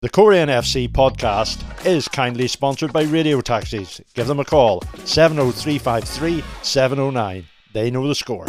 [0.00, 4.00] The Coleraine FC podcast is kindly sponsored by Radio Taxis.
[4.14, 7.44] Give them a call 70353 709.
[7.72, 8.44] They know the score.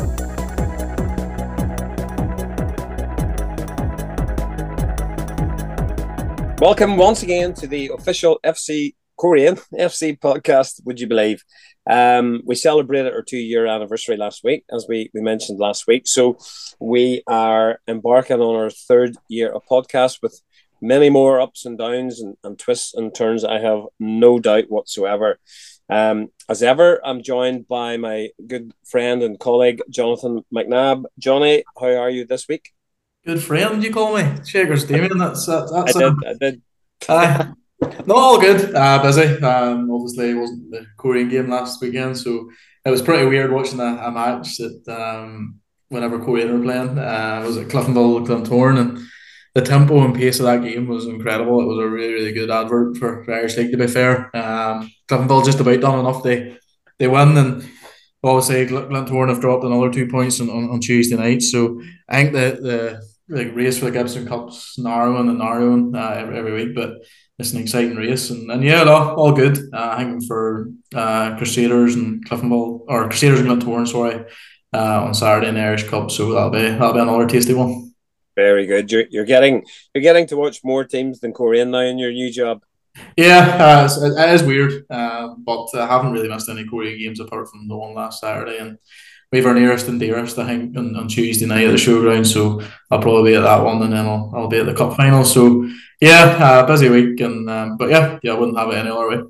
[6.59, 10.85] Welcome once again to the official FC Coleraine FC podcast.
[10.85, 11.43] Would you believe?
[11.89, 16.07] Um, we celebrated our two year anniversary last week, as we, we mentioned last week.
[16.07, 16.37] So
[16.79, 20.39] we are embarking on our third year of podcast with
[20.81, 23.43] many more ups and downs and, and twists and turns.
[23.43, 25.39] I have no doubt whatsoever.
[25.89, 31.05] Um, as ever, I'm joined by my good friend and colleague Jonathan McNabb.
[31.17, 32.71] Johnny, how are you this week?
[33.25, 35.17] Good friend, you call me Shakers Damien.
[35.17, 35.71] That's that's.
[35.71, 36.13] that's I did.
[36.25, 36.61] I did.
[37.07, 37.45] Uh,
[38.05, 38.73] no, all good.
[38.75, 39.41] Uh, busy.
[39.41, 42.49] Um, obviously, it wasn't the Coleraine game last weekend, so
[42.85, 46.97] it was pretty weird watching a, a match that um, whenever Coleraine were playing.
[46.97, 48.99] Uh, was at Cliftonville, Glentoran, and
[49.55, 51.61] the tempo and pace of that game was incredible.
[51.61, 54.35] It was a really, really good advert for, for Irish League, to be fair.
[54.35, 56.23] Um, Cliftonville just about done enough.
[56.23, 56.57] They
[56.99, 57.69] they win, and
[58.23, 61.41] obviously Glentoran have dropped another two points on, on, on Tuesday night.
[61.41, 66.15] So I think the the like race for the Gibson Cup's narrowing and narrowing uh,
[66.17, 66.95] every, every week, but
[67.37, 68.31] it's an exciting race.
[68.31, 69.57] And, and yeah, all, all good.
[69.71, 74.25] Uh, I think for uh, Crusaders and Cliftonville, or Crusaders and Glentoran, sorry,
[74.73, 76.11] uh, on Saturday in the Irish Cup.
[76.11, 77.88] So that'll be that'll be another tasty one.
[78.35, 78.91] Very good.
[78.91, 82.31] You're, you're getting you're getting to watch more teams than Coleraine now in your new
[82.31, 82.63] job.
[83.15, 83.89] Yeah, uh,
[84.33, 87.93] it's, weird, uh, but I haven't really missed any Coleraine games apart from the one
[87.93, 88.57] last Saturday.
[88.57, 88.77] And
[89.31, 92.25] we have our nearest and dearest, I think, on, on Tuesday night at the showground.
[92.25, 94.97] So I'll probably be at that one, and then I'll, I'll be at the cup
[94.97, 95.23] final.
[95.23, 95.69] So
[96.01, 99.09] yeah, uh, busy week, and um, but yeah, yeah, I wouldn't have it any other
[99.09, 99.21] way.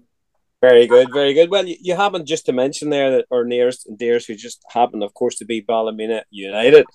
[0.62, 1.50] Very good, very good.
[1.50, 4.62] Well, you, you happen just to mention there that our nearest and dearest, who just
[4.70, 6.86] happen, of course, to be Ballymena United,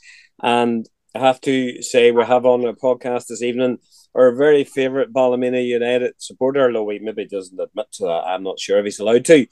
[0.42, 3.78] and I have to say we have on a podcast this evening
[4.16, 8.24] our very favourite Ballymena United supporter, although he maybe doesn't admit to that.
[8.26, 9.46] I'm not sure if he's allowed to.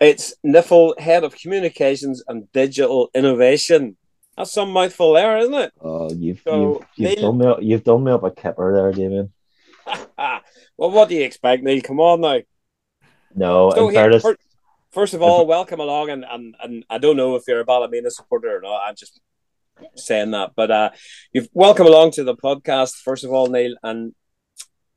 [0.00, 3.96] It's NIFL, Head of Communications and Digital Innovation.
[4.36, 5.72] That's some mouthful there, isn't it?
[5.80, 8.92] Oh, you've, so, you've, you've done me up, you've done me up a kipper there,
[8.92, 9.32] Damien.
[10.18, 10.42] well,
[10.90, 11.80] what do you expect, Neil?
[11.82, 12.40] Come on now.
[13.34, 14.40] No, so in fairness, first,
[14.92, 18.10] first of all, welcome along, and, and and I don't know if you're a Ballymena
[18.10, 18.82] supporter or not.
[18.86, 19.20] I'm just
[19.96, 20.52] saying that.
[20.56, 20.90] But uh,
[21.32, 24.14] you've welcome along to the podcast, first of all, Neil, and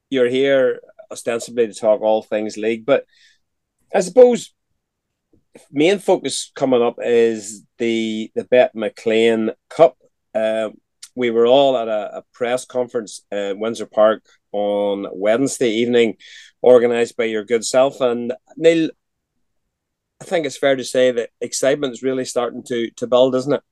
[0.09, 2.85] you're here ostensibly to talk all things league.
[2.85, 3.05] But
[3.93, 4.53] I suppose
[5.71, 9.97] main focus coming up is the the BetMcLean Cup.
[10.33, 10.69] Uh,
[11.15, 16.15] we were all at a, a press conference at Windsor Park on Wednesday evening,
[16.63, 18.01] organised by your good self.
[18.01, 18.89] And Neil,
[20.21, 23.53] I think it's fair to say that excitement is really starting to to build, isn't
[23.53, 23.63] it?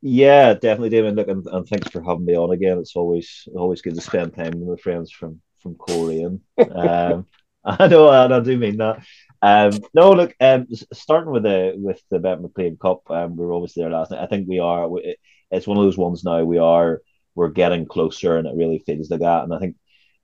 [0.00, 1.16] Yeah, definitely, David.
[1.16, 2.78] Look, and, and thanks for having me on again.
[2.78, 6.40] It's always always good to spend time with friends from from Coleraine.
[6.74, 7.26] um,
[7.64, 9.04] I know, and I do mean that.
[9.42, 13.82] Um, no, look, um, starting with the with the BetMcLean Cup, um, we were obviously
[13.82, 14.22] there last night.
[14.22, 14.88] I think we are.
[14.88, 15.16] We,
[15.50, 16.42] it's one of those ones now.
[16.44, 17.02] We are
[17.34, 19.44] we're getting closer, and it really feels like that.
[19.44, 19.76] And I think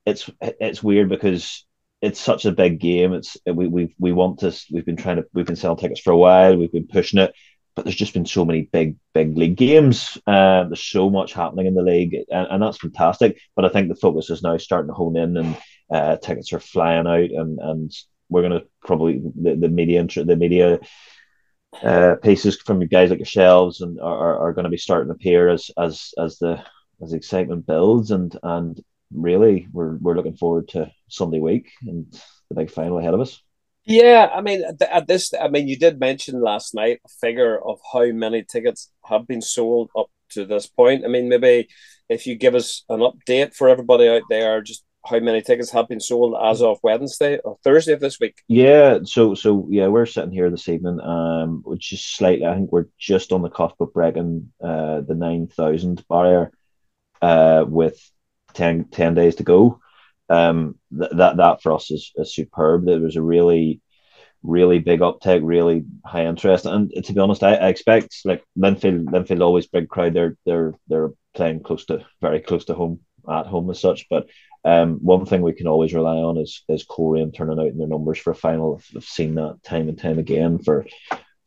[0.05, 1.65] it's it's weird because
[2.01, 3.13] it's such a big game.
[3.13, 4.53] It's we we we want to.
[4.71, 5.25] We've been trying to.
[5.33, 6.57] We've been selling tickets for a while.
[6.57, 7.33] We've been pushing it
[7.75, 10.17] but there's just been so many big, big league games.
[10.27, 13.39] Uh, there's so much happening in the league, and, and, that's fantastic.
[13.55, 15.57] But I think the focus is now starting to hone in, and
[15.91, 17.91] uh, tickets are flying out, and and
[18.29, 20.79] we're going to probably the, the media the media
[21.81, 25.49] uh, pieces from guys like yourselves and are, are going to be starting to appear
[25.49, 26.63] as as as the
[27.01, 32.11] as the excitement builds, and and really we're we're looking forward to Sunday week and
[32.49, 33.41] the big final ahead of us.
[33.85, 37.79] Yeah, I mean, at this, I mean, you did mention last night a figure of
[37.91, 41.03] how many tickets have been sold up to this point.
[41.03, 41.67] I mean, maybe
[42.09, 45.89] if you give us an update for everybody out there, just how many tickets have
[45.89, 48.35] been sold as of Wednesday or Thursday of this week?
[48.47, 52.45] Yeah, so so yeah, we're sitting here this evening, um, which is slightly.
[52.45, 56.51] I think we're just on the cusp of breaking uh, the nine thousand barrier,
[57.21, 57.99] uh, with
[58.53, 59.79] 10, 10 days to go
[60.29, 62.85] um, th- that that for us is, is superb.
[62.85, 63.81] There was a really,
[64.41, 69.05] really big uptake, really high interest, and to be honest, I, I expect like Linfield,
[69.05, 70.13] Linfield always big crowd.
[70.13, 72.99] They're they're they're playing close to very close to home
[73.29, 74.27] at home as such, but.
[74.65, 77.85] Um, one thing we can always rely on is is Coleraine turning out in their
[77.85, 78.81] numbers for a final.
[78.95, 80.85] I've seen that time and time again for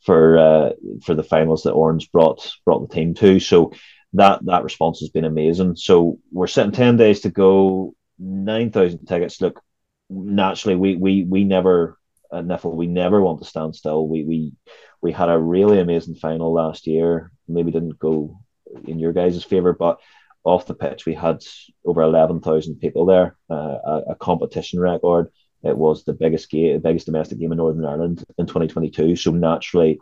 [0.06, 0.70] for uh,
[1.02, 3.40] for the finals that Oran brought brought the team to.
[3.40, 3.72] So
[4.12, 5.76] that that response has been amazing.
[5.76, 9.40] So we're sitting ten days to go nine thousand tickets.
[9.40, 9.62] Look,
[10.10, 11.98] naturally, we we we never
[12.32, 14.06] at NIFL we never want to stand still.
[14.06, 14.52] We we
[15.00, 17.30] we had a really amazing final last year.
[17.48, 18.40] Maybe didn't go
[18.84, 20.00] in your guys' favor, but
[20.44, 21.42] off the pitch, we had
[21.84, 25.28] over eleven thousand people there, uh, a, a, competition record.
[25.62, 29.16] It was the biggest game, biggest domestic game in Northern Ireland in 2022.
[29.16, 29.98] So naturally,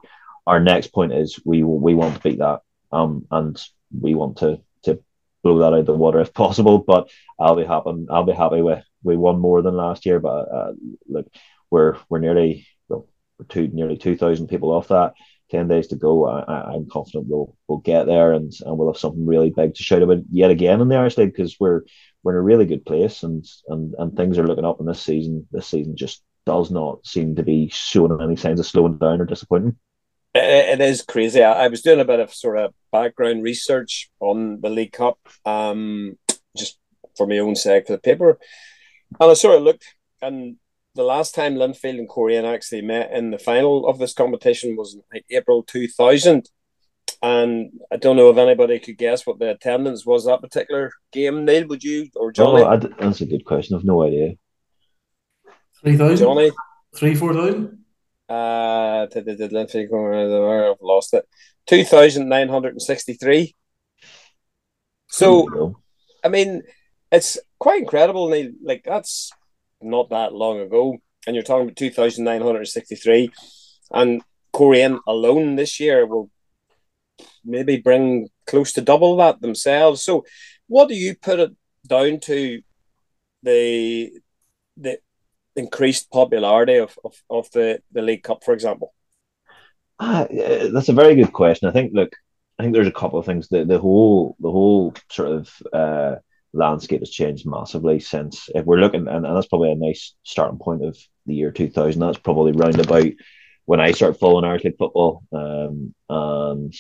[0.47, 2.61] our next point is we we want to beat that,
[2.93, 3.61] um, and
[3.99, 4.61] we want to
[5.45, 6.79] blow that out of the water if possible.
[6.79, 7.09] But
[7.39, 8.07] I'll be happy.
[8.11, 10.73] I'll be happy with we won more than last year, but uh,
[11.07, 11.27] look,
[11.71, 13.07] we're we're nearly well,
[13.39, 15.15] we're two nearly two thousand people off that.
[15.51, 16.27] Ten days to go.
[16.27, 19.83] I, am confident we'll we'll get there and and we'll have something really big to
[19.83, 21.83] shout about yet again in the Irish League because we're
[22.23, 25.03] we're in a really good place and and and things are looking up in this
[25.03, 25.47] season.
[25.53, 29.27] This season just does not seem to be showing any signs of slowing down or
[29.27, 29.77] disappointing.
[30.37, 31.43] It is crazy.
[31.43, 36.19] I, was doing a bit of sort of background research on the League Cup, um,
[36.57, 36.79] just
[37.17, 38.39] for my own sake for the paper,
[39.21, 40.57] and I sort of looked, and
[40.97, 44.97] the last time Linfield and Coleraine actually met in the final of this competition was
[45.13, 46.49] like April two thousand,
[47.23, 51.45] and I don't know if anybody could guess what the attendance was that particular game.
[51.45, 52.63] Neil, would you or Johnny?
[52.63, 53.77] Oh, that's a good question.
[53.77, 54.35] I've no idea.
[55.81, 56.27] Three thousand.
[56.27, 56.51] Johnny.
[56.97, 57.84] Three four thousand.
[58.29, 60.71] Uh, Linfield?
[60.73, 61.25] I've lost it.
[61.67, 63.55] Two thousand nine hundred and sixty-three.
[65.09, 65.77] So,
[66.25, 66.63] I mean,
[67.13, 68.29] it's quite incredible.
[68.29, 68.53] Neil.
[68.63, 69.31] Like that's
[69.81, 73.31] not that long ago, and you're talking about two thousand nine hundred sixty-three,
[73.93, 74.23] and
[74.53, 76.31] Coleraine alone this year will
[77.45, 80.05] maybe bring close to double that themselves.
[80.05, 80.25] So,
[80.67, 81.53] what do you put it
[81.87, 82.63] down to?
[83.43, 84.11] The
[84.79, 85.01] the
[85.57, 88.95] increased popularity of, of, of the, the League Cup, for example?
[89.99, 91.69] Ah, that's a very good question.
[91.69, 92.13] I think, look,
[92.59, 93.49] I think there's a couple of things.
[93.49, 96.17] The the whole the whole sort of uh,
[96.53, 100.59] landscape has changed massively since if we're looking, and, and that's probably a nice starting
[100.59, 100.97] point of
[101.27, 102.01] the year 2000.
[102.01, 103.07] That's probably round about
[103.65, 105.25] when I started following Irish League football.
[105.33, 106.75] Um, and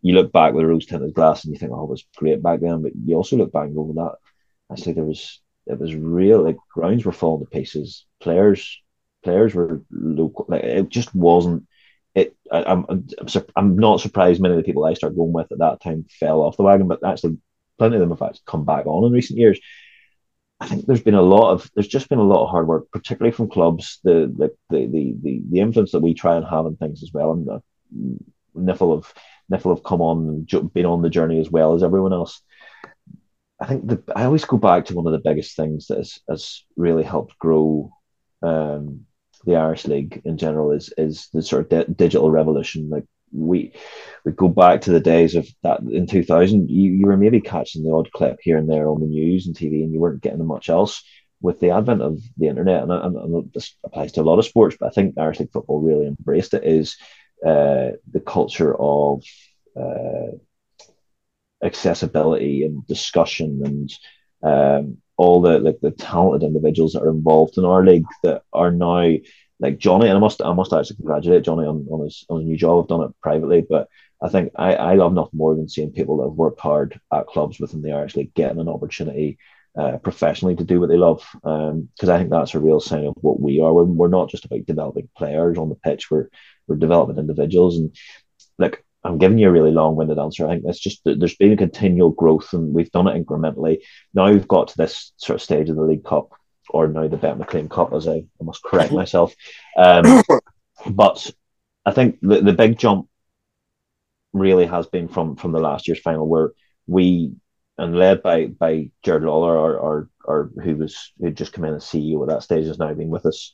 [0.00, 2.42] you look back with a rose tinted glass and you think, oh, it was great
[2.42, 2.82] back then.
[2.82, 6.42] But you also look back well, that actually there was it was real.
[6.42, 8.06] Like grounds were falling to pieces.
[8.20, 8.80] Players,
[9.22, 10.46] players were local.
[10.48, 11.66] Like it just wasn't.
[12.14, 12.36] It.
[12.50, 15.52] I, am I'm, I'm, I'm not surprised many of the people I started going with
[15.52, 17.38] at that time fell off the wagon, but actually,
[17.76, 19.60] plenty of them have actually come back on in recent years.
[20.60, 22.90] I think there's been a lot of there's just been a lot of hard work,
[22.90, 24.00] particularly from clubs.
[24.02, 27.12] The the the the the, the influence that we try and have on things as
[27.12, 27.62] well, and the
[27.96, 28.18] mm,
[28.56, 29.14] NIFL have
[29.52, 32.42] NIFL have come on been on the journey as well as everyone else.
[33.60, 36.18] I think the, I always go back to one of the biggest things that has,
[36.28, 37.90] has really helped grow
[38.42, 39.06] um,
[39.44, 42.88] the Irish League in general is is the sort of di- digital revolution.
[42.90, 43.72] Like we
[44.24, 47.82] we go back to the days of that in 2000 you, you were maybe catching
[47.82, 50.44] the odd clip here and there on the news and tv and you weren't getting
[50.46, 51.02] much else
[51.40, 54.46] with the advent of the internet and, and, and this applies to a lot of
[54.46, 56.96] sports but i think irish league football really embraced it is
[57.46, 59.22] uh, the culture of
[59.78, 60.36] uh,
[61.62, 63.92] accessibility and discussion and
[64.42, 68.70] um, all the like the talented individuals that are involved in our league that are
[68.70, 69.16] now
[69.60, 72.48] like Johnny, and I must I must actually congratulate Johnny on, on his on his
[72.48, 72.84] new job.
[72.84, 73.88] I've done it privately, but
[74.22, 77.26] I think I, I love nothing more than seeing people that have worked hard at
[77.26, 79.38] clubs within the Irish League getting an opportunity
[79.76, 81.26] uh, professionally to do what they love.
[81.42, 83.72] Because um, I think that's a real sign of what we are.
[83.72, 86.10] We're, we're not just about developing players on the pitch.
[86.10, 86.28] We're
[86.68, 87.78] we're developing individuals.
[87.78, 87.96] And
[88.58, 90.46] like I'm giving you a really long-winded answer.
[90.46, 93.78] I think it's just there's been a continual growth, and we've done it incrementally.
[94.12, 96.30] Now we've got to this sort of stage of the League Cup,
[96.68, 99.34] or now the BetMcLean Cup, as I, I must correct myself.
[99.76, 100.22] Um,
[100.90, 101.30] but
[101.86, 103.08] I think the, the big jump
[104.34, 106.52] really has been from from the last year's final, where
[106.86, 107.32] we
[107.78, 111.74] and led by by Gerard Lawlor, or or, or who was who just come in
[111.74, 113.52] as CEO at that stage, has now been with us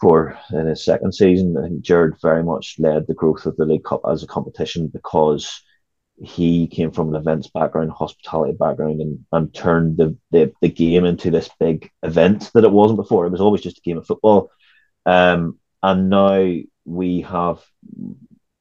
[0.00, 1.56] for in his second season.
[1.56, 4.88] I think Gerard very much led the growth of the League Cup as a competition
[4.88, 5.62] because
[6.20, 11.04] he came from an events background, hospitality background, and, and turned the, the, the game
[11.04, 13.26] into this big event that it wasn't before.
[13.26, 14.50] It was always just a game of football.
[15.06, 17.62] Um, and now we have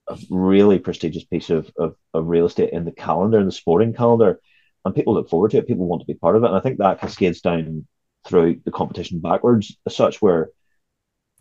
[0.08, 3.94] a really prestigious piece of, of, of real estate in the calendar, in the sporting
[3.94, 4.40] calendar,
[4.86, 5.68] and people look forward to it.
[5.68, 6.48] People want to be part of it.
[6.48, 7.88] And I think that cascades down
[8.28, 10.50] through the competition backwards, as such, where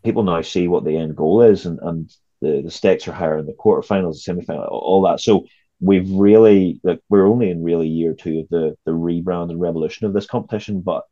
[0.07, 2.11] people now see what the end goal is, and, and
[2.41, 5.21] the, the stakes are higher in the quarterfinals, the semi-final, all that.
[5.21, 5.47] So
[5.81, 10.07] we've really like we're only in really year two of the the rebrand and revolution
[10.07, 11.03] of this competition, but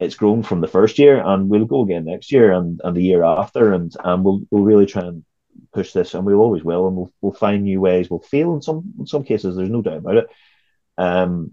[0.00, 3.02] it's grown from the first year, and we'll go again next year and, and the
[3.02, 5.24] year after, and and we'll we'll really try and
[5.72, 8.08] push this, and we always will, and we'll we'll find new ways.
[8.08, 9.56] We'll fail in some in some cases.
[9.56, 10.26] There's no doubt about it.
[10.96, 11.52] Um,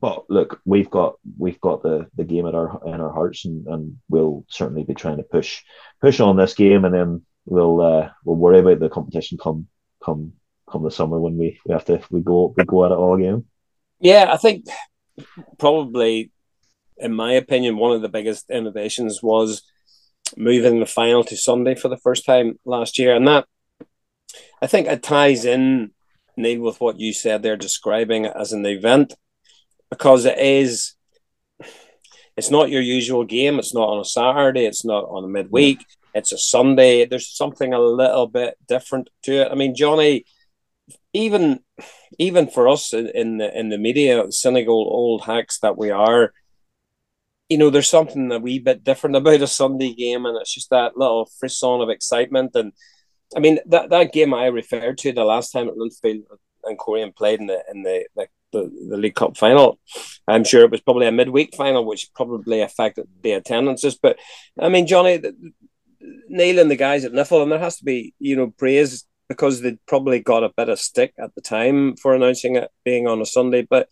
[0.00, 3.66] but look, we've got we've got the the game at our in our hearts, and,
[3.66, 5.62] and we'll certainly be trying to push
[6.00, 9.66] push on this game, and then we'll uh, we'll worry about the competition come
[10.04, 10.32] come
[10.70, 13.14] come the summer when we, we have to we go we go at it all
[13.14, 13.46] again.
[13.98, 14.66] Yeah, I think
[15.58, 16.30] probably,
[16.98, 19.62] in my opinion, one of the biggest innovations was
[20.36, 23.46] moving the final to Sunday for the first time last year, and that
[24.60, 25.92] I think it ties in
[26.36, 29.14] Neil with what you said there, describing it as an event
[29.90, 30.94] because it is.
[32.36, 33.58] It's not your usual game.
[33.58, 34.64] It's not on a Saturday.
[34.64, 35.84] It's not on a midweek.
[36.14, 37.04] It's a Sunday.
[37.04, 39.48] There's something a little bit different to it.
[39.50, 40.24] I mean, Johnny,
[41.12, 41.60] even
[42.18, 46.32] even for us in, the in the media, cynical old hacks that we are,
[47.48, 50.70] you know, there's something a wee bit different about a Sunday game, and it's just
[50.70, 52.52] that little frisson of excitement.
[52.54, 52.72] And
[53.36, 56.24] I mean, that, that game I referred to the last time at Linfield
[56.64, 59.78] and Coleraine played in the in the, the the, the League Cup final.
[60.26, 63.96] I'm sure it was probably a midweek final, which probably affected the attendances.
[64.00, 64.18] But
[64.58, 65.20] I mean, Johnny,
[66.28, 69.60] Neil and the guys at NIFL, and there has to be, you know, praise because
[69.60, 73.20] they probably got a bit of stick at the time for announcing it being on
[73.20, 73.66] a Sunday.
[73.68, 73.88] But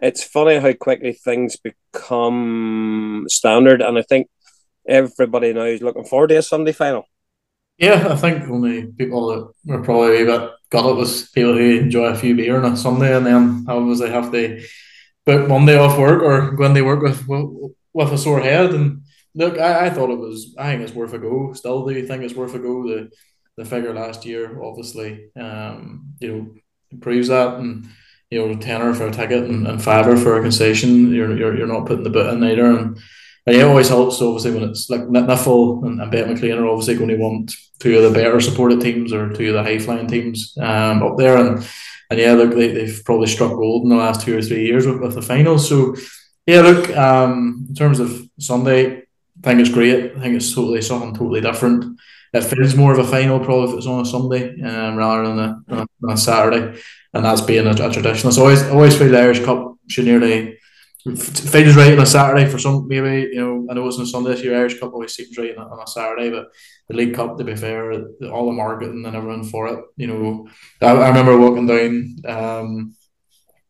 [0.00, 4.28] it's funny how quickly things become standard, and I think
[4.86, 7.04] everybody now is looking forward to a Sunday final.
[7.78, 11.78] Yeah, I think only people that were probably a bit got it was people who
[11.78, 14.62] enjoy a few beer on a Sunday and then obviously have to
[15.24, 18.74] book Monday off work or go into work with with a sore head.
[18.74, 19.02] And
[19.34, 21.52] look, I, I thought it was I think it's worth a go.
[21.52, 22.86] Still do you think it's worth a go?
[22.86, 23.10] The
[23.58, 27.86] the figure last year obviously um, you know proves that and
[28.30, 31.66] you know tenner for a ticket and, and fiver for a concession you're, you're you're
[31.66, 32.98] not putting the bit in either and
[33.48, 37.08] and it always helps, obviously, when it's like NIFL and, and BetMcLean are obviously going
[37.08, 40.54] to want two of the better supported teams or two of the high flying teams
[40.60, 41.38] um, up there.
[41.38, 41.66] And
[42.10, 44.86] and yeah, look, they, they've probably struck gold in the last two or three years
[44.86, 45.66] with, with the finals.
[45.66, 45.96] So
[46.46, 50.14] yeah, look, um, in terms of Sunday, I think it's great.
[50.14, 51.98] I think it's totally something totally different.
[52.34, 55.64] It feels more of a final probably if it's on a Sunday um, rather than
[55.68, 56.78] a, a Saturday,
[57.14, 58.28] and that's being a, a tradition.
[58.28, 60.57] It's always always feel the Irish Cup should nearly
[61.04, 64.06] feels right on a Saturday for some maybe you know I know it's on a
[64.06, 66.48] Sunday this year Irish Cup always seems right on a, Saturday but
[66.88, 67.92] the League Cup to be fair
[68.32, 70.48] all the marketing and everyone for it you know
[70.82, 72.94] I, I remember walking down um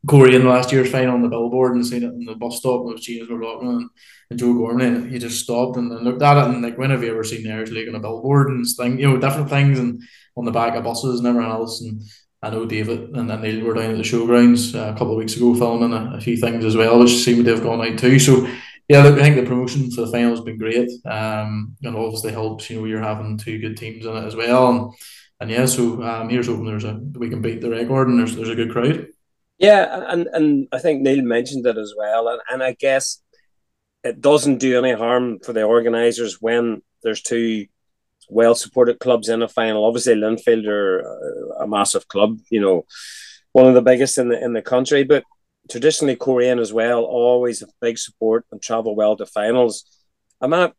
[0.07, 3.29] Coleraine last year's final on the billboard and seeing it in the bus stop and
[3.29, 3.91] McLaughlin and,
[4.31, 7.03] and Joe Gorman and he just stopped and, looked at it and like when have
[7.03, 9.79] you ever seen the Irish League on a billboard and thing you know different things
[9.79, 10.01] and
[10.37, 12.01] on the back of buses and everything else and
[12.43, 15.37] I know David and, Neil were down at the showgrounds uh, a couple of weeks
[15.37, 18.19] ago filming a, a, few things as well, which seemed to have gone out too.
[18.19, 18.49] So,
[18.89, 22.33] yeah, look, I think the promotion for the final has been great, um, and obviously
[22.33, 22.71] helps.
[22.71, 24.95] You know, you're having two good teams in it as well, and,
[25.41, 28.37] and yeah, so um, here's hoping there's a we can beat the record and there's
[28.37, 29.09] there's a good crowd.
[29.59, 33.21] Yeah, and and I think Neil mentioned it as well, and, and I guess
[34.05, 37.67] it doesn't do any harm for the organisers when there's two
[38.29, 39.85] well supported clubs in a final.
[39.85, 42.85] Obviously, Linfield are uh, a massive club, you know,
[43.53, 45.05] one of the biggest in the in the country.
[45.05, 45.25] But
[45.71, 49.85] traditionally, Coleraine as well always have big support and travel well to finals.
[50.41, 50.75] And that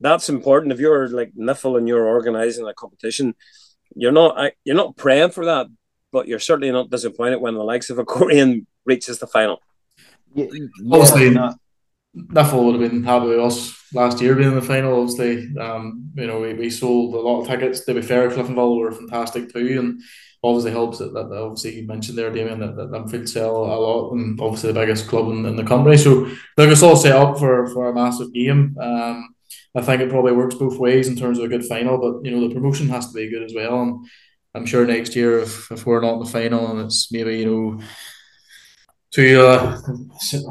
[0.00, 0.72] that's important.
[0.72, 3.34] If you're like NIFL and you're organising a competition,
[3.94, 5.66] you're not you're not praying for that,
[6.12, 9.60] but you're certainly not disappointed when the likes of a Coleraine reaches the final.
[10.34, 11.52] Yeah, yeah,
[12.16, 15.00] NIFL would have been with us last year being in the final.
[15.00, 17.84] Obviously, um, you know, we, we sold a lot of tickets.
[17.84, 20.02] To be fair, Cliftonville were fantastic too, and
[20.42, 24.12] obviously helps that, that obviously you mentioned there, Damien, that, that Linfield sell a lot,
[24.12, 25.98] and obviously the biggest club in, in the country.
[25.98, 26.10] So
[26.56, 28.76] look, it's all set up for for a massive game.
[28.80, 29.34] Um,
[29.74, 32.30] I think it probably works both ways in terms of a good final, but you
[32.30, 33.80] know the promotion has to be good as well.
[33.80, 34.06] And
[34.54, 37.46] I'm sure next year, if, if we're not in the final and it's maybe you
[37.46, 37.80] know
[39.12, 39.80] to uh,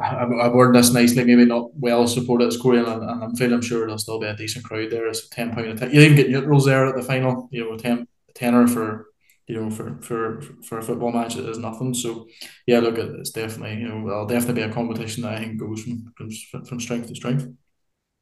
[0.02, 3.82] I word this nicely, maybe not well supported as Coleraine, and, and I'm feeling sure
[3.82, 5.08] there'll still be a decent crowd there.
[5.08, 5.94] It's ten pound a ticket.
[5.94, 7.50] You even get neutrals there at the final.
[7.52, 9.08] You know, ten tenner for
[9.48, 11.94] you know for for for a football match is nothing.
[11.94, 12.28] So
[12.66, 15.84] yeah, look, it's definitely you know it'll definitely be a competition that I think goes
[15.84, 17.48] from from, from strength to strength.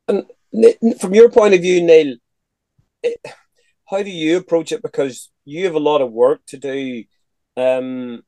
[0.07, 0.25] And
[0.99, 2.17] from your point of view, Neil,
[3.01, 3.17] it,
[3.85, 4.81] how do you approach it?
[4.81, 7.03] Because you have a lot of work to do.
[7.55, 8.23] Um,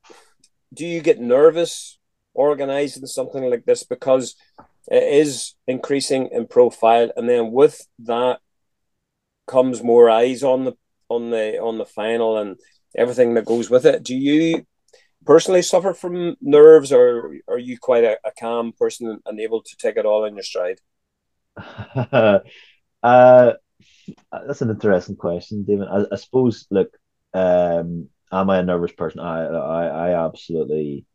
[0.73, 1.99] do you get nervous
[2.33, 4.35] organizing something like this because
[4.87, 8.39] it is increasing in profile, and then with that
[9.47, 10.73] comes more eyes on the
[11.09, 12.57] on the on the final and
[12.95, 14.03] everything that goes with it.
[14.03, 14.65] Do you
[15.25, 19.77] personally suffer from nerves, or are you quite a, a calm person and able to
[19.77, 20.79] take it all in your stride?
[23.01, 23.53] uh,
[24.45, 25.87] that's an interesting question, David.
[25.87, 26.67] I, I suppose.
[26.69, 26.95] Look,
[27.33, 29.19] um, am I a nervous person?
[29.21, 31.05] I, I, I absolutely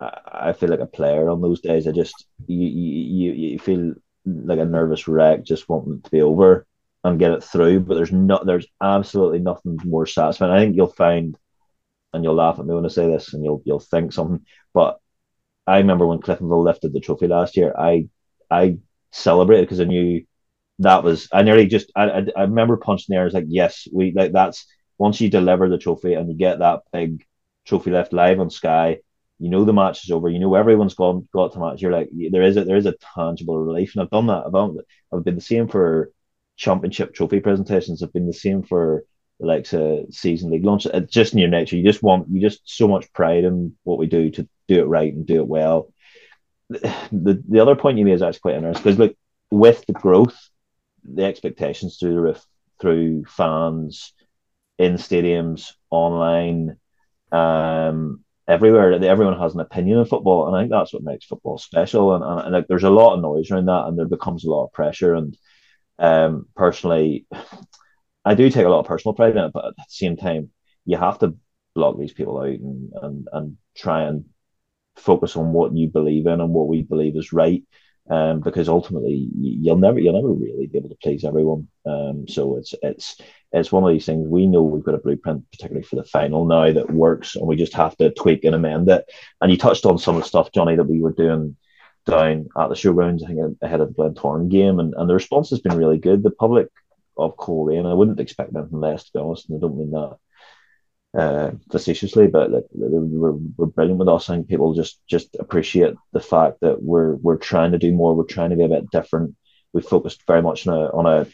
[0.00, 1.86] I I feel like a player on those days.
[1.88, 3.94] I just you you you feel
[4.26, 6.66] like a nervous wreck, just wanting to be over
[7.04, 7.80] and get it through.
[7.80, 10.52] But there's not there's absolutely nothing more satisfying.
[10.52, 11.36] I think you'll find,
[12.12, 14.44] and you'll laugh at me when I say this, and you'll you'll think something.
[14.74, 14.98] But
[15.66, 18.08] I remember when Cliftonville lifted the trophy last year, I
[18.50, 18.78] I
[19.12, 20.24] celebrated because I knew
[20.80, 23.22] that was I nearly just I, I, I remember punching the air.
[23.22, 24.66] I was like, yes, we like that's
[25.00, 27.24] once you deliver the trophy and you get that big
[27.66, 28.98] trophy left live on Sky,
[29.38, 30.28] you know the match is over.
[30.28, 31.80] You know everyone's gone got to match.
[31.80, 34.44] You're like there is a there is a tangible relief, and I've done that.
[34.46, 34.76] I've
[35.10, 36.12] I've been the same for
[36.58, 38.02] championship trophy presentations.
[38.02, 39.04] I've been the same for
[39.38, 40.84] like a season league launch.
[40.84, 41.76] It's just in your nature.
[41.76, 44.86] You just want you just so much pride in what we do to do it
[44.86, 45.94] right and do it well.
[46.68, 49.16] The the other point you made is actually quite interesting because look
[49.50, 50.38] with the growth,
[51.02, 52.44] the expectations through the roof
[52.78, 54.12] through fans
[54.80, 56.78] in stadiums, online,
[57.30, 58.92] um, everywhere.
[58.92, 62.14] Everyone has an opinion of football, and I think that's what makes football special.
[62.14, 64.50] And, and, and like, there's a lot of noise around that, and there becomes a
[64.50, 65.14] lot of pressure.
[65.14, 65.36] And
[65.98, 67.26] um, personally,
[68.24, 70.50] I do take a lot of personal pride in it, but at the same time,
[70.86, 71.36] you have to
[71.74, 74.24] block these people out and and, and try and
[74.96, 77.62] focus on what you believe in and what we believe is right.
[78.10, 81.68] Um, because ultimately you'll never you'll never really be able to please everyone.
[81.86, 83.20] Um, so it's it's
[83.52, 86.44] it's one of these things we know we've got a blueprint, particularly for the final
[86.44, 89.04] now that works, and we just have to tweak and amend it.
[89.40, 91.56] And you touched on some of the stuff, Johnny, that we were doing
[92.04, 95.50] down at the showgrounds, I think ahead of the Glentoran game, and, and the response
[95.50, 96.24] has been really good.
[96.24, 96.66] The public
[97.16, 99.92] of Coleraine, and I wouldn't expect anything less to be honest, and I don't mean
[99.92, 100.16] that
[101.16, 104.30] uh, facetiously, but like we're, we're brilliant with us.
[104.30, 108.14] I think people just just appreciate the fact that we're we're trying to do more.
[108.14, 109.34] We're trying to be a bit different.
[109.72, 111.26] We focused very much on a on a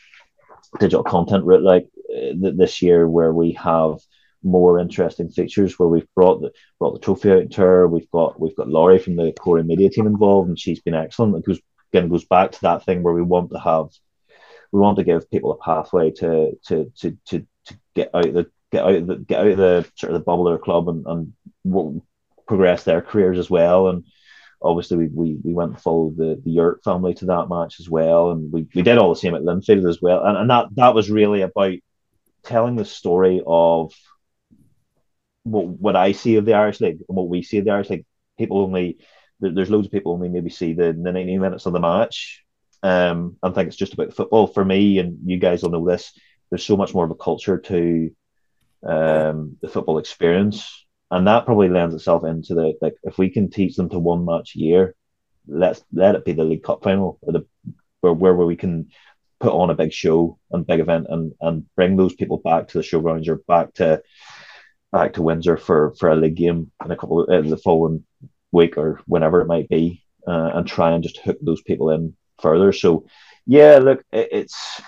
[0.78, 3.98] digital content route like uh, this year, where we have
[4.42, 7.88] more interesting features where we've brought the brought the trophy out to her.
[7.88, 11.36] We've got we've got Laurie from the core media team involved, and she's been excellent.
[11.36, 11.60] It goes
[11.92, 13.88] again goes back to that thing where we want to have
[14.72, 18.46] we want to give people a pathway to to to to, to get out the
[18.72, 21.06] get out of the get out of the sort of the bubble of club and,
[21.06, 22.02] and
[22.46, 23.88] progress their careers as well.
[23.88, 24.04] And
[24.62, 27.88] obviously we, we, we went and followed the, the Yurt family to that match as
[27.88, 28.30] well.
[28.30, 30.24] And we, we did all the same at Linfield as well.
[30.24, 31.74] And, and that, that was really about
[32.44, 33.92] telling the story of
[35.42, 37.90] what, what I see of the Irish League and what we see of the Irish
[37.90, 38.06] League.
[38.38, 38.98] People only,
[39.40, 42.44] there's loads of people only maybe see the, the 90 minutes of the match
[42.82, 44.46] um, and think it's just about football.
[44.46, 46.12] For me, and you guys will know this,
[46.50, 48.10] there's so much more of a culture to
[48.86, 53.50] um, the football experience, and that probably lends itself into the like if we can
[53.50, 54.94] teach them to one match a year,
[55.46, 57.46] let's let it be the League Cup final or the
[58.00, 58.88] where where we can
[59.40, 62.78] put on a big show and big event and and bring those people back to
[62.78, 64.02] the showgrounds or back to
[64.92, 68.04] back to Windsor for for a league game in a couple of uh, the following
[68.52, 72.16] week or whenever it might be, uh, and try and just hook those people in
[72.40, 72.72] further.
[72.72, 73.06] So,
[73.46, 74.80] yeah, look, it, it's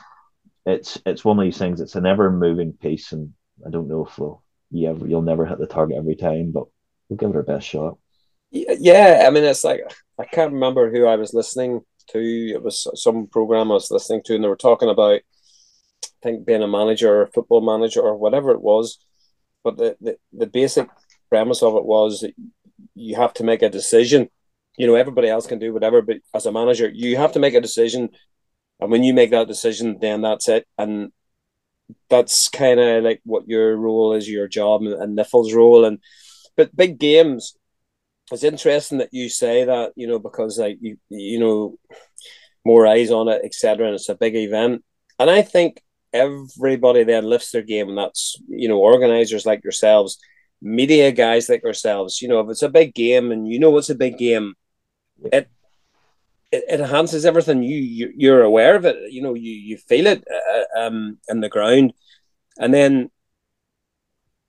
[0.66, 1.80] it's it's one of these things.
[1.80, 3.32] It's an ever moving piece, and
[3.66, 6.64] I don't know if we'll yeah you'll never hit the target every time, but
[7.08, 7.98] we'll give it our best shot.
[8.50, 9.80] Yeah, I mean it's like
[10.18, 12.18] I can't remember who I was listening to.
[12.18, 15.20] It was some program I was listening to, and they were talking about
[16.04, 18.98] I think being a manager or a football manager or whatever it was.
[19.64, 20.88] But the, the, the basic
[21.28, 22.34] premise of it was that
[22.94, 24.28] you have to make a decision.
[24.76, 27.54] You know, everybody else can do whatever, but as a manager, you have to make
[27.54, 28.10] a decision.
[28.80, 30.66] And when you make that decision, then that's it.
[30.78, 31.12] And
[32.08, 35.84] that's kind of like what your role is, your job, and, and NIFL's role.
[35.84, 35.98] And
[36.56, 37.56] but big games,
[38.32, 41.78] it's interesting that you say that, you know, because like you you know,
[42.64, 43.86] more eyes on it, etc.
[43.86, 44.84] And it's a big event,
[45.18, 50.18] and I think everybody then lifts their game, and that's you know, organizers like yourselves,
[50.60, 52.20] media guys like ourselves.
[52.22, 54.54] You know, if it's a big game, and you know it's a big game,
[55.32, 55.50] it
[56.50, 57.62] it, it enhances everything.
[57.62, 58.96] You, you you're aware of it.
[59.10, 61.92] You know, you you feel it uh, um in the ground,
[62.58, 63.10] and then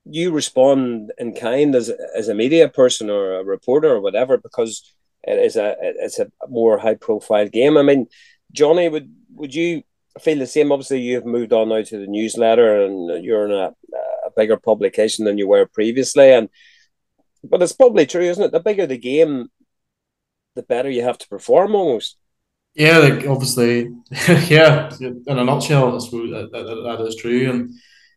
[0.05, 4.93] you respond in kind as as a media person or a reporter or whatever because
[5.23, 7.77] it is a it's a more high profile game.
[7.77, 8.07] I mean,
[8.51, 9.83] Johnny, would would you
[10.19, 10.71] feel the same?
[10.71, 13.73] Obviously, you've moved on now to the newsletter, and you're in a,
[14.25, 16.49] a bigger publication than you were previously, and
[17.43, 18.51] but it's probably true, isn't it?
[18.51, 19.49] The bigger the game,
[20.59, 22.17] the better you have to perform almost.
[22.75, 23.89] Yeah, like obviously,
[24.47, 24.91] yeah.
[24.99, 27.71] In a nutshell, I suppose that, that, that is true, and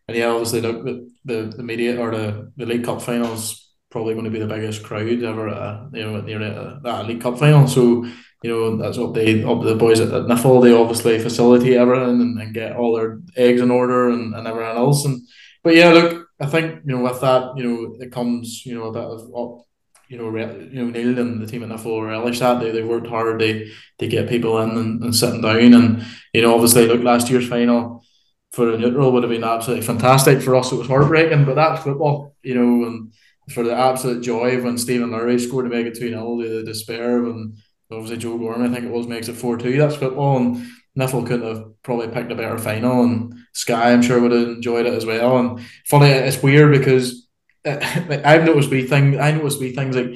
[0.09, 4.25] and yeah, obviously, the the, the media or the, the League Cup finals probably going
[4.25, 5.49] to be the biggest crowd ever.
[5.49, 6.39] Uh, you know, near
[6.83, 7.69] that League Cup final.
[7.69, 8.05] So
[8.43, 10.63] you know that's what they up the boys at, at NIFL.
[10.63, 14.77] They obviously facilitate everything and, and get all their eggs in order and, and everything
[14.77, 15.05] else.
[15.05, 15.23] And
[15.63, 18.85] but yeah, look, I think you know with that, you know, it comes you know
[18.85, 19.65] a bit of
[20.13, 22.61] you know, you know, Neil and the team at NIFL relish that.
[22.61, 25.73] They they worked hard to to get people in and, and sitting down.
[25.73, 28.05] And you know, obviously, look, last year's final
[28.51, 30.43] for a neutral would have been absolutely fantastic.
[30.43, 32.87] For us, it was heartbreaking, but that's football, you know.
[32.87, 33.15] And
[33.55, 37.23] for the absolute joy when Stephen Lowry scored to make it 2 0, the despair
[37.23, 37.57] when
[37.91, 39.79] obviously Joe Gorman, I think it was, makes it 4 2.
[39.79, 40.37] That's football.
[40.37, 40.67] And
[40.99, 43.03] NIFL couldn't have probably picked a better final.
[43.03, 45.39] And Sky, I'm sure, would have enjoyed it as well.
[45.39, 47.22] And funny, it's weird because
[48.25, 49.21] I've noticed wee thing.
[49.21, 50.15] I noticed wee things like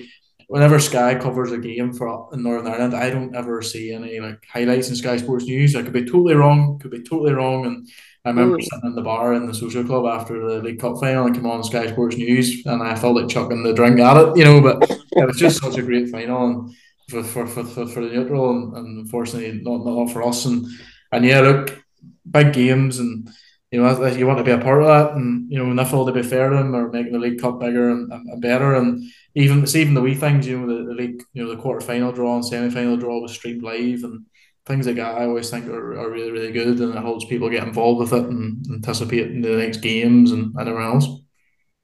[0.48, 4.44] whenever Sky covers a game for in Northern Ireland, I don't ever see any like
[4.52, 5.76] highlights in Sky Sports News.
[5.76, 7.66] I could be totally wrong, could be totally wrong.
[7.66, 7.88] And
[8.24, 8.62] I remember mm.
[8.62, 11.46] sitting in the bar in the social club after the League Cup final and came
[11.46, 14.60] on Sky Sports News, and I felt like chucking the drink at it, you know.
[14.60, 16.74] But it was just such a great final and
[17.08, 20.44] for for, for, for, for the neutral, and, and unfortunately not not for us.
[20.44, 20.66] And
[21.12, 21.80] and yeah, look,
[22.28, 23.28] big games and
[23.76, 26.12] you know, you want to be a part of that, and you know, NIFL to
[26.12, 29.02] be fair to them or making the League Cup bigger and, and better, and
[29.34, 31.84] even it's even the wee things, you know, the, the league, you know, the quarter
[31.84, 34.24] final draw and semi final draw was streamed live and
[34.64, 35.18] things like that.
[35.18, 38.14] I always think are, are really really good, and it helps people get involved with
[38.14, 41.06] it and anticipate the next games and, and everything else.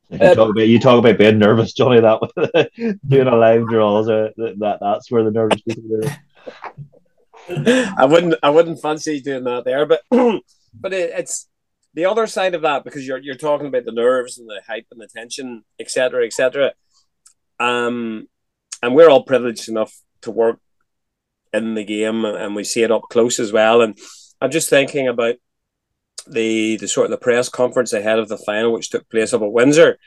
[0.09, 2.01] You talk about you talk about being nervous, Johnny.
[2.01, 2.71] That
[3.07, 6.19] doing a live draw, so that that's where the nervous people are.
[7.99, 11.49] I wouldn't I wouldn't fancy doing that there, but but it, it's
[11.95, 14.87] the other side of that because you're you're talking about the nerves and the hype
[14.91, 16.73] and the tension, etc., etc.
[17.61, 18.29] Um,
[18.83, 20.59] and we're all privileged enough to work
[21.53, 23.83] in the game, and we see it up close as well.
[23.83, 23.99] And
[24.41, 25.37] I'm just thinking about
[26.27, 29.43] the the sort of the press conference ahead of the final, which took place up
[29.43, 29.99] at Windsor.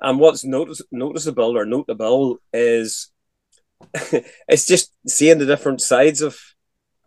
[0.00, 3.10] And what's notice, noticeable or notable is
[4.48, 6.38] it's just seeing the different sides of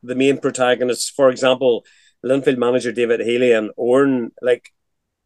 [0.03, 1.09] the main protagonists.
[1.09, 1.83] For example,
[2.25, 4.73] Linfield manager David Healy and Oran, like,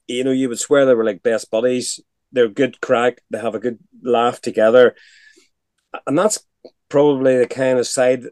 [0.08, 2.00] you know, you would swear they were like best buddies.
[2.32, 3.22] They're good crack.
[3.30, 4.96] They have a good laugh together,
[6.08, 6.46] and that's
[6.90, 8.26] probably the kind of side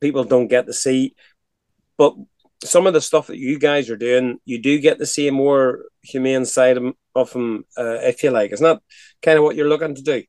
[0.00, 1.14] people don't get to see.
[1.96, 2.14] But
[2.62, 5.32] some of the stuff that you guys are doing, you do get to see a
[5.32, 6.76] more humane side
[7.14, 8.52] of them, uh, if you like.
[8.52, 8.82] Isn't that
[9.22, 10.22] kind of what you're looking to do?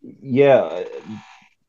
[0.00, 0.84] Yeah,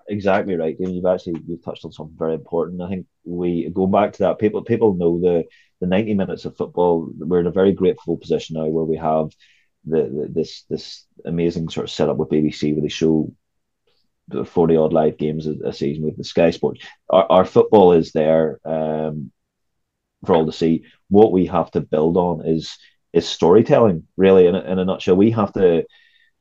[0.08, 0.76] exactly right.
[0.80, 2.82] You've actually you've touched on something very important.
[2.82, 4.39] I think we go back to that.
[4.39, 5.46] People people know the
[5.82, 7.10] the ninety minutes of football.
[7.18, 9.32] We're in a very grateful position now where we have
[9.86, 13.34] the, the this this amazing sort of setup with BBC where they show
[14.28, 16.82] the forty odd live games a, a, season with the Sky Sports.
[17.10, 19.32] Our, our football is there um,
[20.26, 20.86] for all to see.
[21.10, 22.78] What we have to build on is
[23.13, 24.08] is storytelling.
[24.18, 25.86] Really, in a, in a nutshell, we have to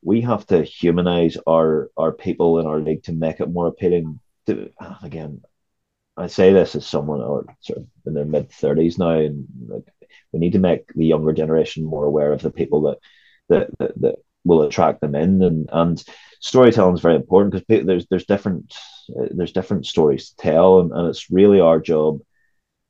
[0.05, 4.21] we have to humanize our our people in our league to make it more appealing.
[4.47, 4.71] To
[5.03, 5.43] again,
[6.17, 9.85] I say this as someone or sort of in their mid thirties now, and like,
[10.33, 12.99] we need to make the younger generation more aware of the people that
[13.49, 14.15] that that, that
[14.45, 16.05] will attract them in, and and
[16.41, 18.75] storytelling is very important because there's there's different
[19.19, 22.21] uh, there's different stories to tell, and, and it's really our job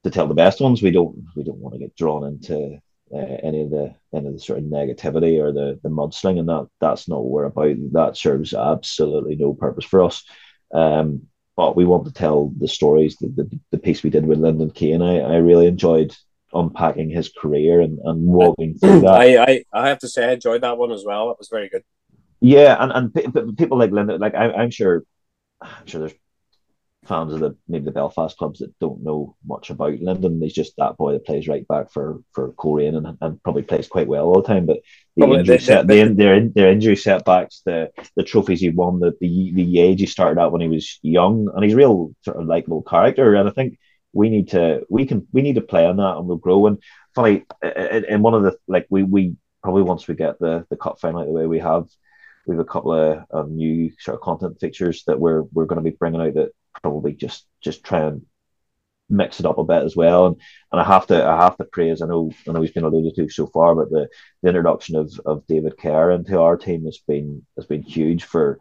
[0.03, 0.83] to tell the best ones.
[0.83, 2.79] We don't we don't want to get drawn into
[3.15, 6.41] uh, any of the any of the sort of negativity or the the mudslinging.
[6.41, 7.77] And that that's not what we're about.
[7.93, 10.25] That serves absolutely no purpose for us.
[10.73, 13.17] Um, but we want to tell the stories.
[13.17, 16.15] The, the, the piece we did with Lyndon Kane, I, I really enjoyed
[16.53, 19.15] unpacking his career and, and walking through that.
[19.15, 21.31] I, I, I have to say, I enjoyed that one as well.
[21.31, 21.83] It was very good.
[22.41, 25.05] Yeah, and and people like Lyndon, like I, I'm sure,
[25.63, 26.15] I'm sure there's
[27.07, 30.41] fans of the maybe the Belfast clubs that don't know much about Lyndon.
[30.41, 33.89] He's just that boy that plays right back for for Coleraine and, and probably plays
[33.89, 34.67] quite well all the time.
[34.67, 34.79] But
[35.17, 39.13] the well, injury set, the, their their injury setbacks, the the trophies he won, the,
[39.21, 42.47] the the age he started out when he was young, and he's real sort of
[42.47, 43.35] likable character.
[43.35, 43.79] And I think
[44.13, 46.67] we need to we can we need to play on that and we'll grow.
[46.67, 46.83] And
[47.15, 51.01] funny, in one of the like we we probably once we get the the cup
[51.01, 51.87] final the way we have.
[52.47, 55.83] We have a couple of, of new sort of content features that we're we're going
[55.83, 56.51] to be bringing out that
[56.85, 58.21] probably just just try and
[59.09, 60.27] mix it up a bit as well.
[60.27, 60.37] And
[60.71, 62.03] and I have to I have to praise.
[62.03, 64.09] I know I know he's been alluded to so far, but the,
[64.43, 68.61] the introduction of, of David Kerr into our team has been has been huge for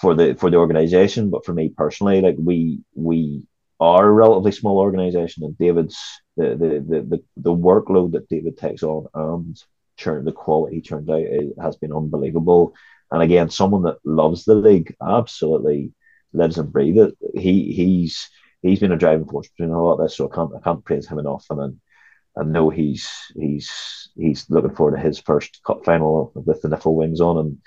[0.00, 1.30] for the for the organization.
[1.30, 3.42] But for me personally, like we we
[3.80, 5.98] are a relatively small organization, and David's
[6.36, 9.56] the the the the, the workload that David takes on and
[9.96, 12.74] turn the quality turns out it has been unbelievable.
[13.10, 15.92] And again, someone that loves the league, absolutely
[16.32, 17.14] lives and breathes it.
[17.34, 18.28] He he's
[18.62, 21.08] he's been a driving force between all of this, so I can't I can't praise
[21.08, 21.46] him enough.
[21.50, 21.80] And then
[22.36, 26.94] I know he's he's he's looking forward to his first cup final with the NIFL
[26.94, 27.58] wings on, and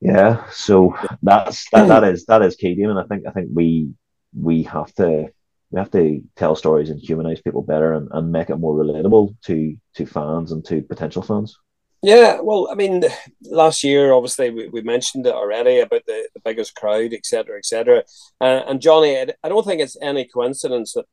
[0.00, 3.90] yeah, so that's that, that is that is key, and I think I think we
[4.38, 5.28] we have to
[5.70, 9.36] we have to tell stories and humanize people better and, and make it more relatable
[9.44, 11.56] to to fans and to potential fans.
[12.02, 13.04] Yeah, well, I mean,
[13.42, 18.04] last year, obviously, we, we mentioned it already about the, the biggest crowd, etc., etc.
[18.40, 21.04] Uh, and Johnny, I, I don't think it's any coincidence that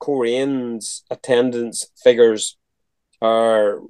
[0.00, 2.58] Coleraine's attendance figures
[3.22, 3.80] are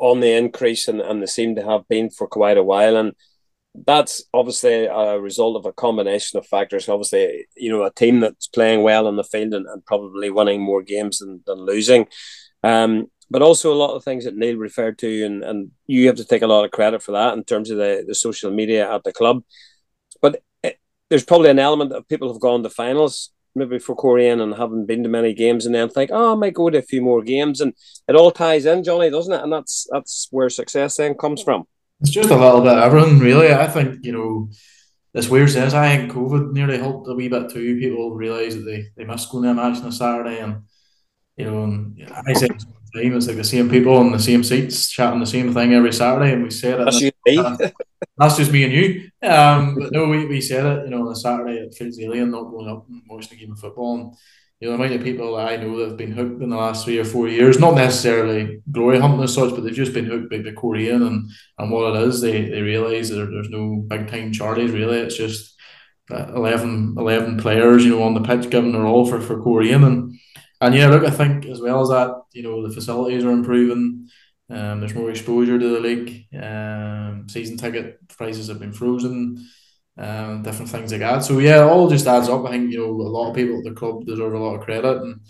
[0.00, 2.96] on the increase and, and they seem to have been for quite a while.
[2.96, 3.12] And
[3.86, 6.88] that's obviously a result of a combination of factors.
[6.88, 10.60] Obviously, you know, a team that's playing well on the field and, and probably winning
[10.60, 12.08] more games than, than losing.
[12.64, 16.16] Um, but also a lot of things that Neil referred to, and, and you have
[16.16, 18.92] to take a lot of credit for that in terms of the, the social media
[18.92, 19.42] at the club.
[20.20, 24.40] But it, there's probably an element of people have gone to finals maybe for Coleraine
[24.40, 26.82] and haven't been to many games and then think, oh, I might go to a
[26.82, 27.60] few more games.
[27.60, 27.74] And
[28.06, 29.42] it all ties in, Johnny, doesn't it?
[29.42, 31.64] And that's that's where success then comes from.
[32.00, 33.52] It's just a little bit everything, really.
[33.52, 34.50] I think, you know,
[35.14, 37.78] this weird says I think COVID nearly helped a wee bit too.
[37.78, 40.62] People realise that they, they missed going to a match on a Saturday and
[41.36, 42.48] you know, and I say
[42.94, 45.92] it's it's like the same people in the same seats chatting the same thing every
[45.92, 46.84] Saturday and we said it.
[46.84, 47.72] That's, and,
[48.18, 49.10] that's just me and you.
[49.22, 52.30] Um, but no, we, we said it, you know, on a Saturday it feels alien
[52.30, 53.94] not going up and watching a game of football.
[53.94, 54.14] And,
[54.60, 56.56] you know, the amount of people that I know that have been hooked in the
[56.56, 60.04] last three or four years, not necessarily glory hunting as such, but they've just been
[60.04, 62.20] hooked by the Coleraine and, and what it is.
[62.20, 64.98] They they realise that there's no big time charities really.
[64.98, 65.56] It's just
[66.10, 69.84] 11, 11 players, you know, on the pitch giving their all for, for Coleraine.
[69.84, 70.18] And,
[70.62, 74.08] and yeah, look, I think as well as that, you know, the facilities are improving.
[74.48, 76.26] Um, there's more exposure to the league.
[76.34, 79.46] Um, season ticket prices have been frozen
[79.98, 81.24] um, different things like that.
[81.24, 82.44] So yeah, all just adds up.
[82.46, 84.62] I think you know a lot of people at the club deserve a lot of
[84.62, 85.20] credit, and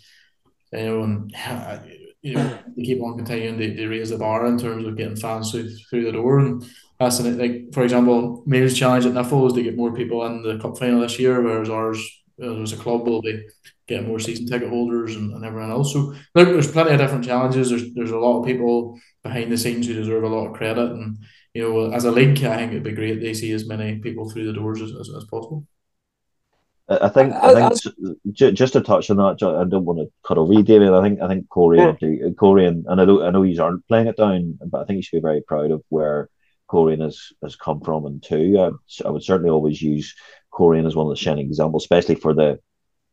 [0.72, 1.34] you know, and
[2.22, 5.16] you know, they keep on continuing to, to raise the bar in terms of getting
[5.16, 6.38] fans through, through the door.
[6.38, 6.64] And
[7.00, 10.42] that's an, like for example, Mayor's challenge at NIFL is to get more people in
[10.42, 11.98] the cup final this year, whereas ours
[12.40, 13.42] as a club will be
[13.86, 15.92] getting more season ticket holders and, and everyone else.
[15.92, 17.70] So look, there's plenty of different challenges.
[17.70, 20.90] There's there's a lot of people behind the scenes who deserve a lot of credit
[20.90, 21.18] and
[21.54, 24.30] you know, as a league, I think it'd be great they see as many people
[24.30, 25.66] through the doors as, as, as possible.
[26.88, 27.94] I think I, uh, think
[28.42, 30.92] uh, just to touch on that, I don't want to cut over you, David.
[30.92, 32.26] I think I think Coleraine, yeah.
[32.26, 34.84] Uh, Coleraine, and and I know I know you aren't playing it down, but I
[34.84, 36.28] think you should be very proud of where
[36.68, 38.58] Coleraine has has come from and to.
[38.58, 40.14] I, I would certainly always use
[40.52, 42.58] Coleraine as one of the shining examples, especially for the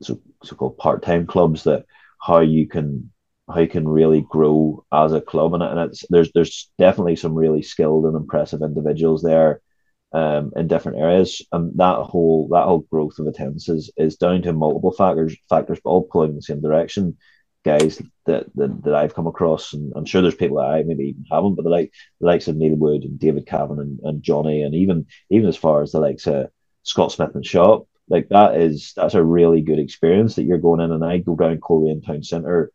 [0.01, 1.85] so so called part time clubs that
[2.21, 3.11] how you can
[3.49, 7.33] how you can really grow as a club, and, and it's there's there's definitely some
[7.33, 9.61] really skilled and impressive individuals there
[10.13, 14.41] um, in different areas, and that whole that whole growth of attendance is, is down
[14.43, 17.17] to multiple factors factors, but all pulling in the same direction.
[17.65, 21.09] Guys that, that that I've come across, and I'm sure there's people that I maybe
[21.09, 24.23] even haven't, but the like the likes of Neil Wood and David Cavan and, and
[24.23, 26.49] Johnny, and even even as far as the likes of
[26.83, 30.81] Scott Smith and Shop, like that is that's a really good experience that you're going
[30.81, 30.91] in.
[30.91, 32.71] And I go down Coleraine Town Centre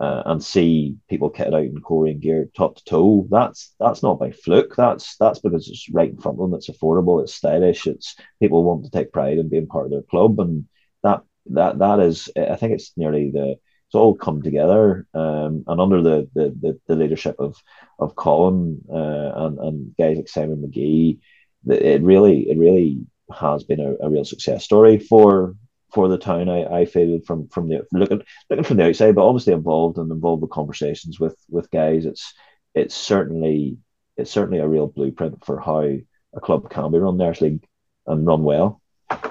[0.00, 4.18] uh, and see people kitted out in Coleraine gear top to toe, that's that's not
[4.18, 4.74] by fluke.
[4.76, 6.54] That's that's because it's right in front of them.
[6.58, 7.22] It's affordable.
[7.22, 7.86] It's stylish.
[7.86, 10.66] It's people want to take pride in being part of their club, and
[11.04, 12.28] that that that is.
[12.36, 13.56] I think it's nearly the
[13.86, 17.56] it's all come together, um, and under the, the the, the leadership of
[18.00, 21.20] of Colin uh, and and guys like Simon McGee,
[21.68, 25.56] it really it really has been a, a real success story for
[25.92, 26.48] for the town.
[26.48, 30.10] I, I feel from from the looking looking from the outside, but obviously involved and
[30.10, 32.06] involved with conversations with with guys.
[32.06, 32.34] It's
[32.74, 33.78] it's certainly
[34.16, 35.88] it's certainly a real blueprint for how
[36.34, 37.64] a club can be run there, league
[38.06, 38.80] and run well.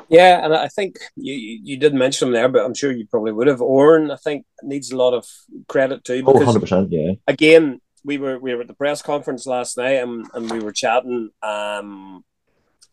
[0.10, 3.32] Yeah, and I think you you did mention him there, but I'm sure you probably
[3.32, 3.62] would have.
[3.62, 5.26] Oran, I think, needs a lot of
[5.68, 6.24] credit too.
[6.26, 7.14] Oh, because, oh, 100%, yeah.
[7.28, 10.72] Again, we were we were at the press conference last night and, and we were
[10.72, 12.24] chatting, um,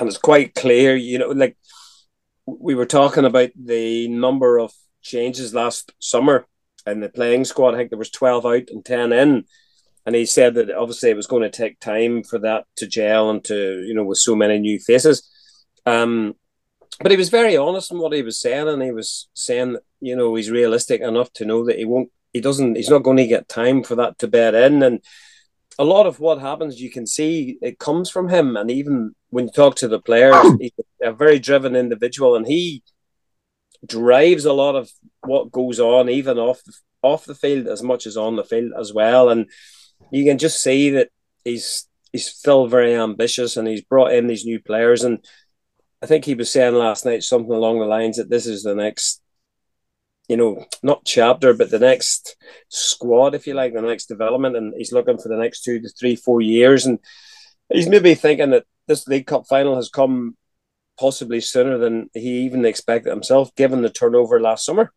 [0.00, 1.56] and it's quite clear, you know, like
[2.46, 6.46] we were talking about the number of changes last summer
[6.86, 7.74] in the playing squad.
[7.74, 9.44] I think there was twelve out and ten in,
[10.06, 13.30] and he said that obviously it was going to take time for that to gel
[13.30, 15.28] and to you know with so many new faces.
[15.84, 16.34] Um,
[17.00, 20.16] but he was very honest in what he was saying, and he was saying you
[20.16, 23.26] know he's realistic enough to know that he won't, he doesn't, he's not going to
[23.26, 25.00] get time for that to bed in, and
[25.80, 28.54] a lot of what happens, you can see it comes from him.
[28.54, 32.82] And even when you talk to the players, he's a very driven individual, and he
[33.86, 34.90] drives a lot of
[35.22, 38.72] what goes on, even off the, off the field as much as on the field
[38.78, 39.30] as well.
[39.30, 39.48] And
[40.12, 41.08] you can just see that
[41.44, 45.02] he's he's still very ambitious, and he's brought in these new players.
[45.02, 45.24] And
[46.02, 48.74] I think he was saying last night something along the lines that this is the
[48.74, 49.19] next
[50.30, 52.36] you know, not chapter, but the next
[52.68, 54.56] squad, if you like, the next development.
[54.56, 56.86] And he's looking for the next two to three, four years.
[56.86, 57.00] And
[57.68, 60.36] he's maybe thinking that this League Cup final has come
[61.00, 64.92] possibly sooner than he even expected himself, given the turnover last summer.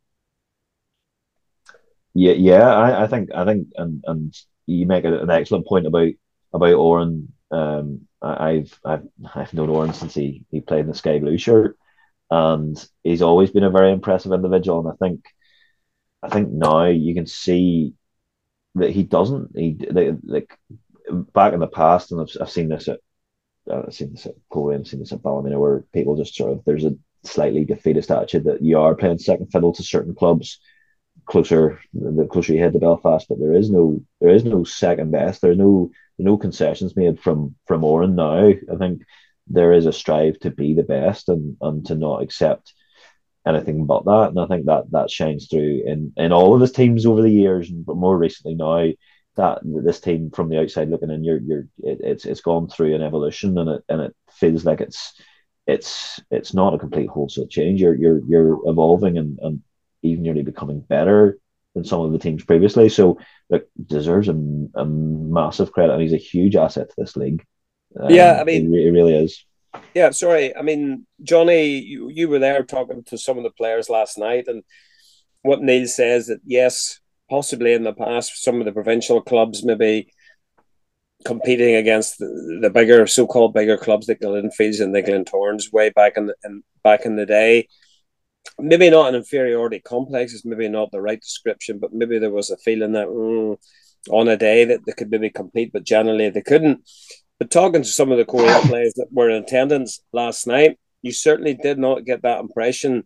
[2.14, 6.12] Yeah, yeah, I, I think, I think, and and you make an excellent point about
[6.54, 7.34] about Oran.
[7.50, 11.76] Um, I've I've I've known Oran since he he played in the Sky Blue shirt,
[12.30, 14.80] and he's always been a very impressive individual.
[14.80, 15.26] And I think,
[16.22, 17.94] I think now you can see
[18.76, 19.52] that he doesn't.
[19.56, 19.78] He
[20.24, 20.58] like
[21.34, 23.00] back in the past, and I've, I've seen this at
[23.72, 26.66] I've seen this at Coleraine, I've seen this at Ballymena, where people just sort of
[26.66, 30.60] there's a slightly defeatist attitude that you are playing second fiddle to certain clubs
[31.26, 35.12] closer the closer you head to Belfast, but there is no there is no second
[35.12, 35.42] best.
[35.42, 38.48] There's no no concessions made from from Oran now.
[38.50, 39.04] I think
[39.48, 42.74] there is a strive to be the best and and to not accept
[43.46, 44.30] anything but that.
[44.30, 47.32] And I think that that shines through in in all of his teams over the
[47.32, 48.92] years, but more recently now
[49.36, 52.96] that this team from the outside looking in, you're you're it, it's it's gone through
[52.96, 55.14] an evolution and it and it feels like it's
[55.68, 57.82] it's it's not a complete wholesale change.
[57.82, 59.62] You're you're you're evolving and, and
[60.02, 61.40] even nearly becoming better
[61.74, 62.90] than some of the teams previously.
[62.90, 64.34] So, like, deserves a,
[64.76, 67.44] a massive credit, and he's a huge asset to this league.
[68.00, 69.46] Um, yeah, I mean, it, it, really is.
[69.94, 70.56] Yeah, sorry.
[70.56, 74.46] I mean, Johnny, you, you were there talking to some of the players last night,
[74.48, 74.64] and
[75.42, 80.12] what Neil says that yes, possibly in the past, some of the provincial clubs maybe
[81.26, 86.18] competing against the, the bigger, so-called bigger clubs, the Linfields and the Glentorans, way back
[86.18, 87.68] in, the, in back in the day
[88.60, 92.50] maybe not an inferiority complex is maybe not the right description, but maybe there was
[92.50, 93.58] a feeling that mm,
[94.10, 96.82] on a day that they could maybe compete, but generally they couldn't.
[97.44, 101.12] But talking to some of the Coleraine players that were in attendance last night, you
[101.12, 103.06] certainly did not get that impression.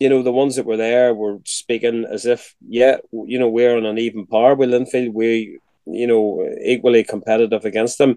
[0.00, 3.76] You know, the ones that were there were speaking as if, yeah, you know, we're
[3.76, 5.12] on an even par with Linfield.
[5.12, 8.16] We, you know, equally competitive against them.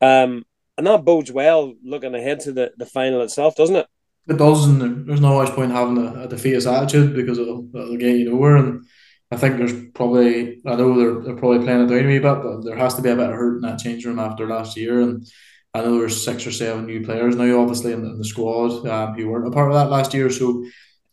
[0.00, 0.46] Um,
[0.78, 3.86] and that bodes well looking ahead to the, the final itself, doesn't it?
[4.28, 7.98] It does, and there's no always point having a, a defeatist attitude because it'll, it'll
[7.98, 8.56] get you nowhere.
[8.56, 8.86] And
[9.34, 12.42] I think there's probably, I know they're, they're probably playing it down a wee bit,
[12.42, 14.76] but there has to be a bit of hurt in that change room after last
[14.76, 15.00] year.
[15.00, 15.26] And
[15.74, 18.86] I know there's six or seven new players now, obviously, in the, in the squad
[18.86, 20.30] um, who weren't a part of that last year.
[20.30, 20.64] So,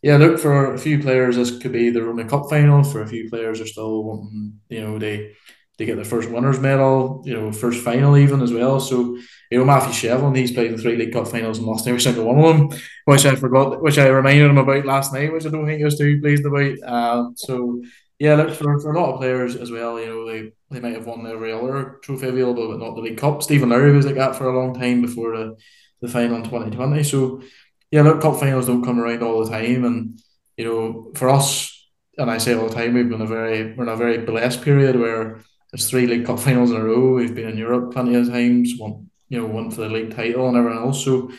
[0.02, 2.84] yeah, look, for a few players, this could be their only cup final.
[2.84, 5.32] For a few players, are still wanting, you know, they
[5.78, 8.78] they get their first winners medal, you know, first final even as well.
[8.78, 9.16] So,
[9.50, 12.24] you know, Matthew Shevlin, he's played in three League Cup finals and lost every single
[12.24, 15.48] one of them, which I forgot, which I reminded him about last night, which I
[15.48, 16.78] don't think he was too pleased about.
[16.84, 17.82] Um, so,
[18.22, 20.94] yeah, look, for, for a lot of players as well, you know, they, they might
[20.94, 23.42] have won every other trophy available, but not the League Cup.
[23.42, 25.56] Stephen Lowry was like that for a long time before the,
[26.00, 27.02] the final in 2020.
[27.02, 27.42] So,
[27.90, 29.84] yeah, look, cup finals don't come around all the time.
[29.84, 30.20] And,
[30.56, 33.82] you know, for us, and I say all the time, we've been a very, we're
[33.82, 35.40] in a very blessed period where
[35.72, 37.14] there's three League Cup finals in a row.
[37.14, 38.74] We've been in Europe plenty of times.
[38.78, 41.04] One, you know, one for the league title and everything else.
[41.04, 41.32] So,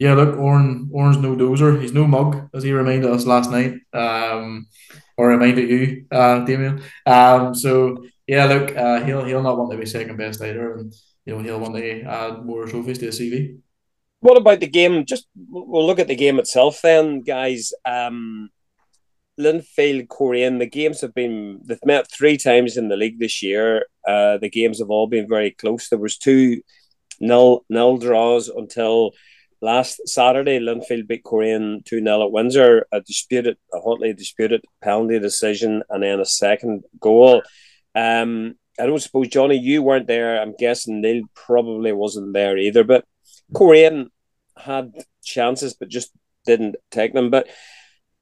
[0.00, 1.78] yeah, look, Oran, Oran's no dozer.
[1.78, 4.66] He's no mug, as he reminded us last night, um,
[5.18, 6.82] or reminded you, uh, Damien.
[7.04, 10.94] Um, so yeah, look, uh, he'll he'll not want to be second best either, and
[11.26, 13.58] you know he'll want to add more trophies to the CV.
[14.20, 15.04] What about the game?
[15.04, 17.70] Just we'll look at the game itself then, guys.
[17.84, 18.48] Um,
[19.38, 23.84] Linfield Coleraine, the games have been they've met three times in the league this year.
[24.08, 25.90] Uh, the games have all been very close.
[25.90, 26.62] There was two
[27.20, 29.12] nil nil draws until
[29.60, 30.58] last Saturday.
[30.58, 32.86] Linfield beat Coleraine two 0 at Windsor.
[32.92, 37.42] A disputed, a hotly disputed penalty decision, and then a second goal.
[37.94, 40.40] Um, I don't suppose Johnny, you weren't there.
[40.40, 42.84] I'm guessing Neil probably wasn't there either.
[42.84, 43.04] But
[43.54, 44.08] Coleraine
[44.56, 44.92] had
[45.22, 46.12] chances, but just
[46.46, 47.30] didn't take them.
[47.30, 47.48] But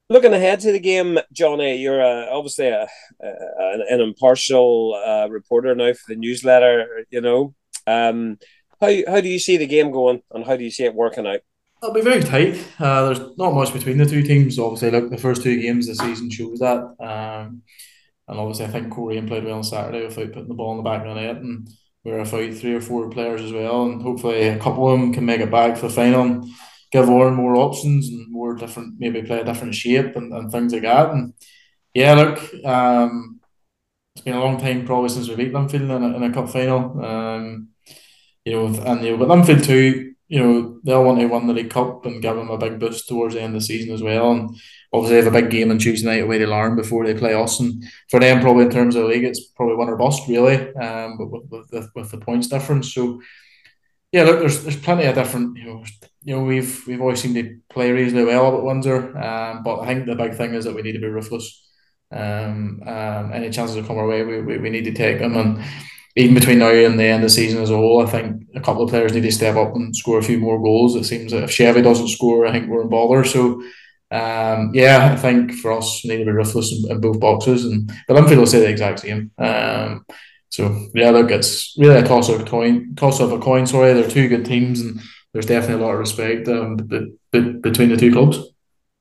[0.09, 2.87] looking ahead to the game, Johnny, you're uh, obviously a,
[3.21, 7.05] a, an impartial uh, reporter now for the newsletter.
[7.09, 7.55] You know,
[7.87, 8.37] um,
[8.81, 11.27] how how do you see the game going, and how do you see it working
[11.27, 11.41] out?
[11.81, 12.57] It'll be very tight.
[12.77, 14.59] Uh, there's not much between the two teams.
[14.59, 16.83] Obviously, look, the first two games of the season shows that.
[16.99, 17.61] Um,
[18.27, 20.83] and obviously, I think Coleraine played well on Saturday without putting the ball in the
[20.83, 21.67] back of the net, and
[22.03, 23.85] we are without three or four players as well.
[23.85, 26.47] And hopefully, a couple of them can make it back for the final.
[26.91, 30.73] Give Oran more options and more different, maybe play a different shape and, and things
[30.73, 31.11] like that.
[31.11, 31.33] And
[31.93, 33.39] yeah, look, um,
[34.15, 36.49] it's been a long time probably since we beat Linfield in a, in a cup
[36.49, 37.03] final.
[37.03, 37.68] Um,
[38.49, 41.53] you know, and you know, but Linfield too, you know, they'll want to win the
[41.53, 44.01] League Cup and give them a big boost towards the end of the season as
[44.01, 44.31] well.
[44.31, 44.49] And
[44.93, 47.33] obviously, they have a big game on Tuesday night away to Larne before they play
[47.33, 47.59] us.
[47.59, 50.73] And for them, probably in terms of the league, it's probably win or bust, really,
[50.75, 52.93] um, but with, with, with, with the points difference.
[52.93, 53.21] So,
[54.11, 55.83] yeah, look, there's there's plenty of different, you know,
[56.23, 59.87] you know, we've we've always seemed to play reasonably well at Windsor, um, but I
[59.87, 61.67] think the big thing is that we need to be ruthless.
[62.11, 65.37] Um, um, any chances that come our way, we, we, we need to take them.
[65.37, 65.63] And
[66.15, 68.59] even between now and the end of the season as a whole, I think a
[68.59, 70.95] couple of players need to step up and score a few more goals.
[70.95, 73.23] It seems that if Chevy doesn't score, I think we're in bother.
[73.23, 73.61] So,
[74.11, 77.65] um, yeah, I think for us, we need to be ruthless in, in both boxes.
[77.65, 79.31] And but Linfield will say the exact same.
[79.37, 80.05] Um,
[80.49, 82.95] so yeah, look, it's really a toss of a coin.
[82.95, 83.67] Toss of a coin.
[83.67, 84.99] Sorry, they're two good teams and
[85.33, 88.39] there's definitely a lot of respect um, b- b- between the two clubs.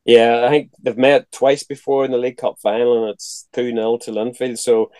[0.05, 3.75] Yeah, I think they've met twice before in the League Cup final, and it's 2
[3.75, 4.59] 0 to Linfield.
[4.59, 4.91] So,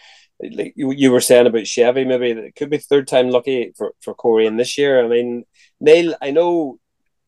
[0.41, 3.93] like you, you were saying about Chevy, maybe it could be third time lucky for
[4.01, 5.05] for Coleraine this year.
[5.05, 5.45] I mean,
[5.81, 6.79] Neil, I know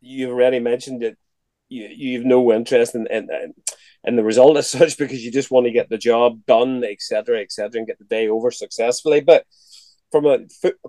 [0.00, 1.16] you've already mentioned that
[1.68, 3.28] you you've no interest in, in,
[4.04, 7.40] in the result as such because you just want to get the job done, etc.,
[7.40, 9.20] etc., and get the day over successfully.
[9.20, 9.44] But
[10.10, 10.38] from a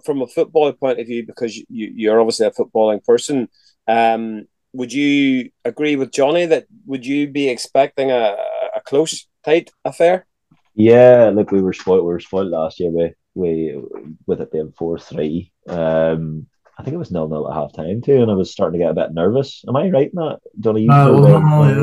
[0.04, 3.50] from a football point of view, because you you're obviously a footballing person,
[3.88, 8.36] um, would you agree with Johnny that would you be expecting a,
[8.76, 10.26] a close, tight affair?
[10.74, 12.06] Yeah, look, we were spoiled.
[12.06, 12.92] We were spoiled last year.
[12.92, 13.82] We we
[14.26, 15.52] with it being four three.
[15.68, 16.48] Um,
[16.78, 18.86] I think it was nil nil at half time too, and I was starting to
[18.86, 19.64] get a bit nervous.
[19.68, 20.40] Am I right in that?
[20.60, 21.22] Johnny, you uh, know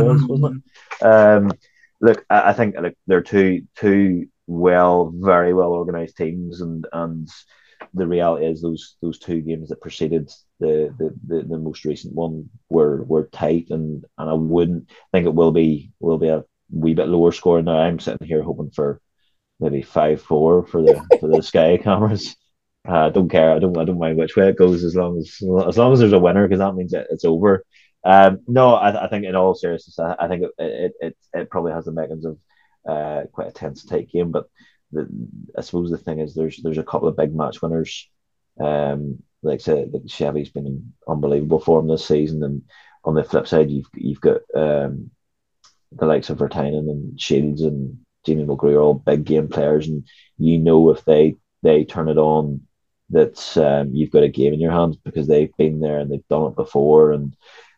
[0.04, 0.62] was, wasn't
[1.00, 1.04] it?
[1.04, 1.52] Um,
[2.00, 7.28] look, I, I think like they're two two well, very well organized teams, and and
[7.94, 12.14] the reality is those those two games that preceded the the, the, the most recent
[12.14, 16.44] one were were tight, and and I wouldn't think it will be will be a
[16.70, 17.78] wee bit lower score now.
[17.78, 19.00] I'm sitting here hoping for
[19.60, 22.36] maybe five four for the for the Sky cameras.
[22.86, 23.52] Uh, I uh, don't care.
[23.52, 23.76] I don't.
[23.76, 26.18] I don't mind which way it goes as long as as long as there's a
[26.18, 27.64] winner because that means it, it's over.
[28.04, 31.50] Um, no, I, I think in all seriousness, I, I think it, it, it it
[31.50, 32.38] probably has the makings of
[32.88, 34.30] uh, quite a tense tight game.
[34.30, 34.46] But
[34.92, 35.08] the,
[35.56, 38.08] I suppose the thing is there's there's a couple of big match winners.
[38.60, 42.62] Um, like I said, Chevy's been in unbelievable form this season, and
[43.04, 45.10] on the flip side, you've you've got um,
[45.92, 50.06] the likes of Vertainen and Shields and Jamie Mulgrew are all big game players, and
[50.38, 52.60] you know if they they turn it on,
[53.10, 56.28] that um, you've got a game in your hands because they've been there and they've
[56.28, 57.36] done it before, and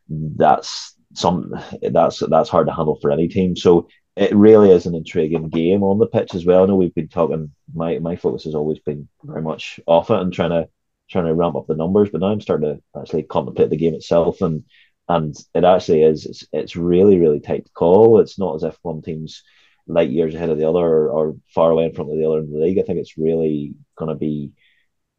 [0.08, 3.56] that's some that's that's hard to handle for any team.
[3.56, 6.64] So it really is an intriguing game on the pitch as well.
[6.64, 7.52] I know we've been talking.
[7.72, 10.68] My my focus has always been very much off it and trying to
[11.10, 13.94] trying to ramp up the numbers, but now I'm starting to actually contemplate the game
[13.94, 14.64] itself and
[15.10, 18.20] and it actually is it's, it's really really tight to call.
[18.20, 19.42] It's not as if one team's
[19.86, 22.38] light years ahead of the other or, or far away in front of the other
[22.38, 22.78] in the league.
[22.78, 24.52] I think it's really going to be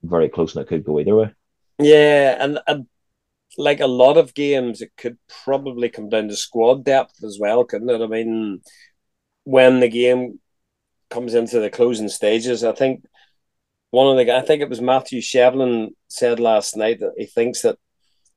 [0.02, 1.34] very close and it could go either way.
[1.78, 2.88] Yeah, and, and
[3.58, 7.66] like a lot of games, it could probably come down to squad depth as well,
[7.66, 8.02] couldn't it?
[8.02, 8.62] I mean,
[9.44, 10.40] when the game
[11.10, 13.06] comes into the closing stages, I think
[13.90, 17.64] one of the I think it was Matthew Shevlin said last night that he thinks
[17.64, 17.78] that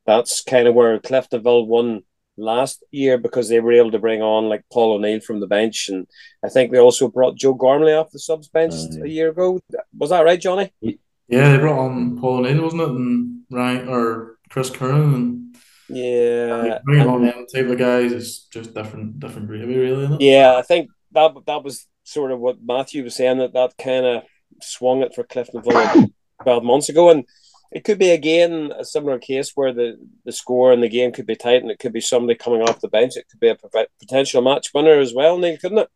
[0.06, 2.02] that's kind of where Cliftonville won
[2.36, 5.88] last year because they were able to bring on like Paul O'Neill from the bench,
[5.88, 6.06] and
[6.44, 9.60] I think they also brought Joe Gormley off the subs bench uh, a year ago.
[9.96, 10.72] Was that right, Johnny?
[10.80, 12.88] Yeah, they brought on Paul O'Neill, wasn't it?
[12.88, 15.56] And Ryan or Chris Curran and
[15.88, 20.16] yeah, bringing on them type of guys is just different, different gravy, really.
[20.20, 24.06] Yeah, I think that that was sort of what Matthew was saying that that kind
[24.06, 24.22] of
[24.62, 26.10] swung it for Cliftonville
[26.42, 27.24] twelve months ago, and
[27.74, 31.26] it could be again a similar case where the, the score in the game could
[31.26, 33.16] be tight and it could be somebody coming off the bench.
[33.16, 33.56] It could be a
[33.98, 35.88] potential match winner as well, Neil, couldn't it?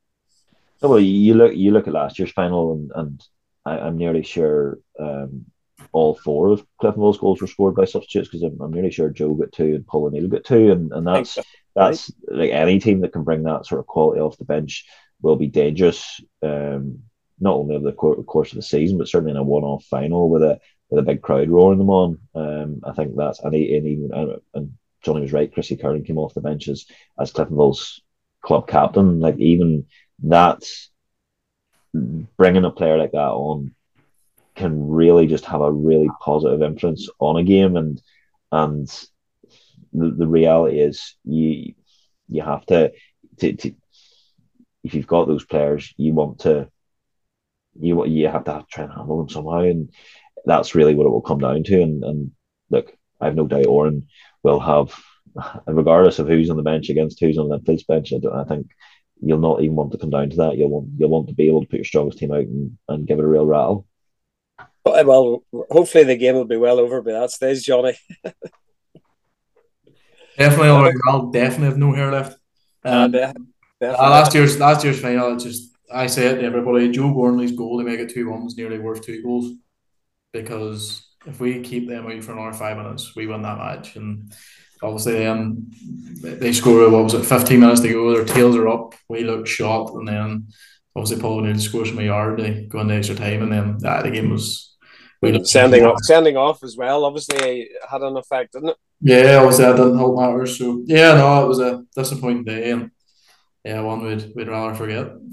[0.83, 3.25] Oh, well, you look you look at last year's final, and, and
[3.65, 5.47] I, am nearly sure um,
[5.93, 9.35] all four of Cliftonville's goals were scored by substitutes because I'm, I'm, nearly sure Joe
[9.35, 11.43] got two and Paul O'Neill got two, and, and that's so.
[11.77, 12.39] that's right.
[12.39, 14.85] like any team that can bring that sort of quality off the bench
[15.23, 16.21] will be dangerous.
[16.43, 17.01] Um,
[17.41, 20.43] not only over the course of the season, but certainly in a one-off final with
[20.43, 20.59] a
[20.91, 22.19] with a big crowd roaring them on.
[22.35, 24.73] Um, I think that's and, he, and even and
[25.03, 25.53] Johnny was right.
[25.53, 26.87] Chrissy Curran came off the benches
[27.19, 28.03] as as Cliftonville's
[28.43, 29.21] club captain.
[29.21, 29.87] Like even
[30.25, 30.63] that,
[31.93, 33.75] bringing a player like that on
[34.55, 37.77] can really just have a really positive influence on a game.
[37.77, 38.03] And
[38.51, 38.89] and
[39.93, 41.75] the, the reality is you
[42.29, 42.93] you have to,
[43.39, 43.75] to, to
[44.85, 46.69] if you've got those players, you want to
[47.81, 49.61] you you have to, have to try and handle them somehow.
[49.61, 49.91] And
[50.45, 51.83] that's really what it will come down to.
[51.83, 52.31] And, and
[52.71, 54.07] look, I have no doubt Oran
[54.43, 54.95] will have,
[55.67, 58.71] regardless of who's on the bench against who's on the police bench, I, I, think
[59.21, 60.57] you'll not even want to come down to that.
[60.57, 63.07] You'll want you'll want to be able to put your strongest team out and, and
[63.07, 63.87] give it a real rattle.
[64.85, 67.95] Well, hopefully the game will be well over by that stage, Johnny.
[70.39, 72.39] definitely, I'll definitely have no hair left.
[72.85, 73.33] Um, uh.
[73.81, 76.91] Uh, last year's last year's final, just I say it to everybody.
[76.91, 79.53] Joe Gormley's goal to make it two one was nearly worth two goals
[80.33, 83.97] because if we keep them out for another five minutes, we win that match.
[83.97, 84.33] And
[84.83, 85.71] obviously, then
[86.23, 86.89] they score.
[86.91, 87.25] What was it?
[87.25, 88.15] Fifteen minutes to go.
[88.15, 88.95] Their tails are up.
[89.09, 90.49] We look shot, and then
[90.95, 92.39] obviously Paul O'Neill scores from a yard.
[92.39, 94.77] They go into extra time, and then ah, the game was.
[95.21, 97.05] We sending off, sending off as well.
[97.05, 98.77] Obviously, had an effect, didn't it?
[99.01, 100.57] Yeah, obviously that didn't help matters.
[100.57, 102.93] So yeah, no, it was a disappointing day, and
[103.65, 105.19] yeah, one we'd we'd rather forget.
[105.19, 105.31] Do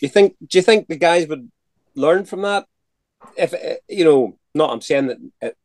[0.00, 0.36] you think?
[0.46, 1.50] Do you think the guys would
[1.94, 2.66] learn from that?
[3.36, 5.56] If eh, you know, not I'm saying that it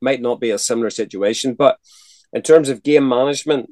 [0.00, 1.78] might not be a similar situation, but
[2.32, 3.70] in terms of game management,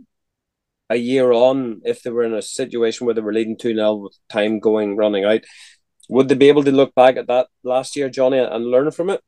[0.91, 3.95] a year on, if they were in a situation where they were leading 2 0
[3.95, 5.41] with time going running out,
[6.09, 9.11] would they be able to look back at that last year, Johnny, and learn from
[9.11, 9.21] it?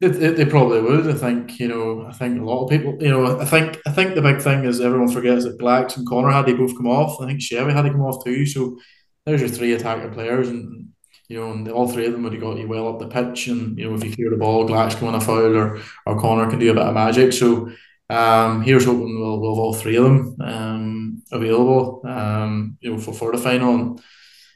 [0.00, 1.08] It, it, they probably would.
[1.08, 2.06] I think you know.
[2.08, 2.96] I think a lot of people.
[3.00, 3.40] You know.
[3.40, 3.78] I think.
[3.86, 6.76] I think the big thing is everyone forgets that Blacks and Connor had they both
[6.76, 7.20] come off.
[7.20, 8.44] I think Chevy had to come off too.
[8.46, 8.78] So
[9.24, 10.88] there's your three attacking players, and
[11.32, 13.48] you know, and all three of them would have got you well up the pitch.
[13.48, 16.20] And you know, if you clear the ball, Glax can win a foul, or or
[16.20, 17.32] Connor can do a bit of magic.
[17.32, 17.70] So
[18.10, 22.02] um, here's hoping we'll, we'll have all three of them um, available.
[22.04, 23.74] Um, you know, for, for the final.
[23.74, 24.02] And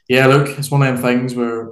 [0.07, 1.71] yeah, look, it's one of them things where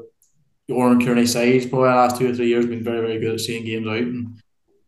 [0.69, 3.39] Oran Kearney side probably the last two or three years been very very good at
[3.41, 4.41] seeing games out and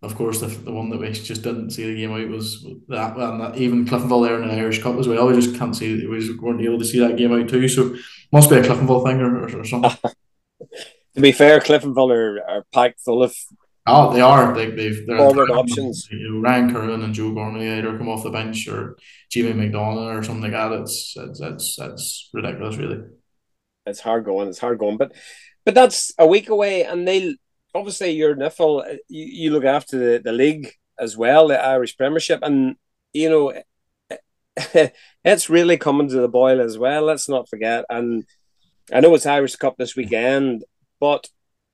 [0.07, 3.17] of course, the, the one that we just didn't see the game out was that,
[3.17, 5.27] and that, even Cliftonville there in the Irish Cup as well.
[5.27, 7.67] We just can't see, we weren't able to see that game out too.
[7.67, 7.95] So,
[8.31, 9.91] must be a Cliftonville thing or, or, or something.
[11.15, 13.35] to be fair, Cliftonville are, are packed full of.
[13.85, 14.53] Oh, they are.
[14.53, 16.07] They, they've they're forward options.
[16.09, 18.97] You know, Ryan Curran and Joe Gormley either come off the bench or
[19.29, 20.71] Jimmy McDonough or something like that.
[20.81, 23.03] It's it's it's, it's ridiculous, really.
[23.85, 24.49] It's hard going.
[24.49, 25.13] It's hard going, but
[25.63, 27.35] but that's a week away, and they'll
[27.77, 31.97] obviously you're NIFL, uh, you, you look after the, the league as well, the Irish
[31.97, 32.75] Premiership, and
[33.13, 33.53] you know
[35.23, 37.03] it's really coming to the boil as well.
[37.03, 38.25] Let's not forget, and
[38.91, 40.63] I know it's Irish Cup this weekend,
[40.99, 41.27] but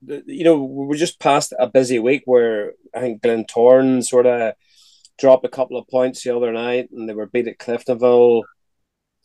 [0.06, 4.54] you know we're just past a busy week where I think Glentoran sort of
[5.18, 8.42] dropped a couple of points the other night, and they were beat at Cliftonville.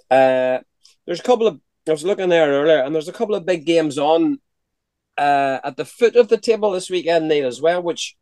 [0.09, 0.59] Uh,
[1.05, 3.65] there's a couple of I was looking there earlier, and there's a couple of big
[3.65, 4.39] games on
[5.19, 8.15] uh, at the foot of the table this weekend, Neil, as well, which,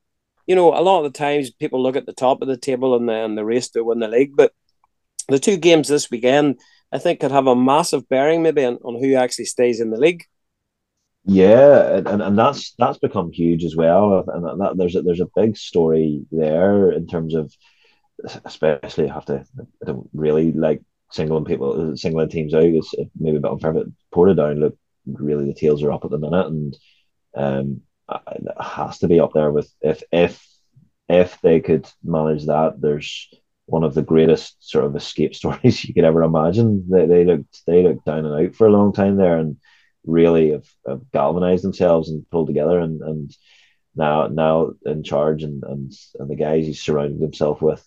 [0.47, 2.95] you know, a lot of the times people look at the top of the table
[2.95, 4.35] and the, and the race to win the league.
[4.35, 4.51] But
[5.29, 6.59] the two games this weekend,
[6.91, 9.99] I think, could have a massive bearing maybe on, on who actually stays in the
[9.99, 10.23] league.
[11.29, 15.27] Yeah, and, and that's that's become huge as well, and that, there's a, there's a
[15.35, 17.53] big story there in terms of,
[18.45, 19.43] especially I have to
[19.81, 20.81] I don't really like
[21.11, 22.63] singling people singling teams out.
[22.63, 24.77] It's maybe a bit unfair, but Portadown look
[25.07, 26.77] really the tails are up at the minute, and
[27.35, 30.45] um, it has to be up there with if if
[31.09, 32.79] if they could manage that.
[32.79, 33.29] There's
[33.65, 36.85] one of the greatest sort of escape stories you could ever imagine.
[36.89, 39.57] They they looked they looked down and out for a long time there, and
[40.05, 43.37] really have, have galvanized themselves and pulled together, and and
[43.95, 47.83] now now in charge, and and and the guys he's surrounded himself with.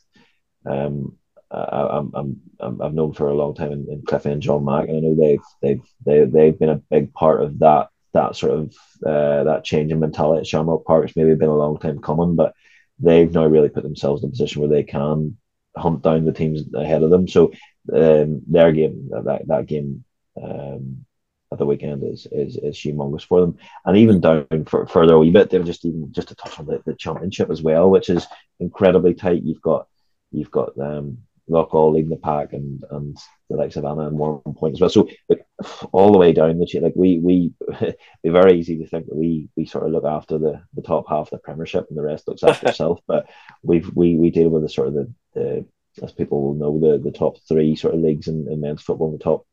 [0.66, 1.16] Um,
[1.50, 2.12] I, am
[2.60, 5.00] I'm, I've known for a long time in, in Cliffy and John Mack, and I
[5.00, 8.74] know they've they've they, they've been a big part of that that sort of
[9.04, 11.06] uh, that change in mentality at Shamrock Park.
[11.06, 12.54] It's maybe been a long time coming, but
[12.98, 15.36] they've now really put themselves in a position where they can
[15.76, 17.26] hunt down the teams ahead of them.
[17.28, 17.52] So
[17.92, 20.04] um, their game, that that game
[20.40, 21.04] um,
[21.52, 25.18] at the weekend is is is humongous for them, and even down for, further a
[25.18, 28.08] wee bit, they're just even just to touch on the, the championship as well, which
[28.08, 28.26] is
[28.60, 29.42] incredibly tight.
[29.42, 29.88] You've got
[30.30, 31.18] you've got um,
[31.54, 33.16] all leading the pack and and
[33.48, 34.90] the likes of Anna and one point as well.
[34.90, 35.44] So like,
[35.92, 37.52] all the way down the chain, like we we
[38.22, 41.06] be very easy to think that we we sort of look after the the top
[41.08, 43.00] half of the Premiership and the rest looks after itself.
[43.06, 43.28] But
[43.62, 45.66] we've we we deal with the sort of the, the
[46.02, 49.10] as people will know the the top three sort of leagues in, in men's football
[49.10, 49.46] and the top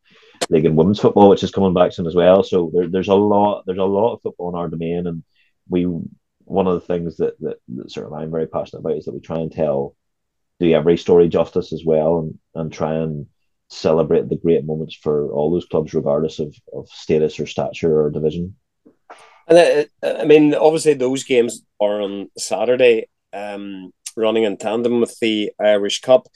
[0.50, 2.44] league in women's football, which is coming back soon as well.
[2.44, 5.24] So there, there's a lot there's a lot of football in our domain, and
[5.70, 5.88] we
[6.48, 9.14] one of the things that, that that sort of I'm very passionate about is that
[9.14, 9.96] we try and tell
[10.60, 13.28] do every story justice as well and, and try and
[13.70, 18.10] celebrate the great moments for all those clubs, regardless of, of status or stature or
[18.10, 18.56] division.
[19.48, 25.18] And uh, I mean, obviously, those games are on Saturday, um, running in tandem with
[25.20, 26.28] the Irish Cup.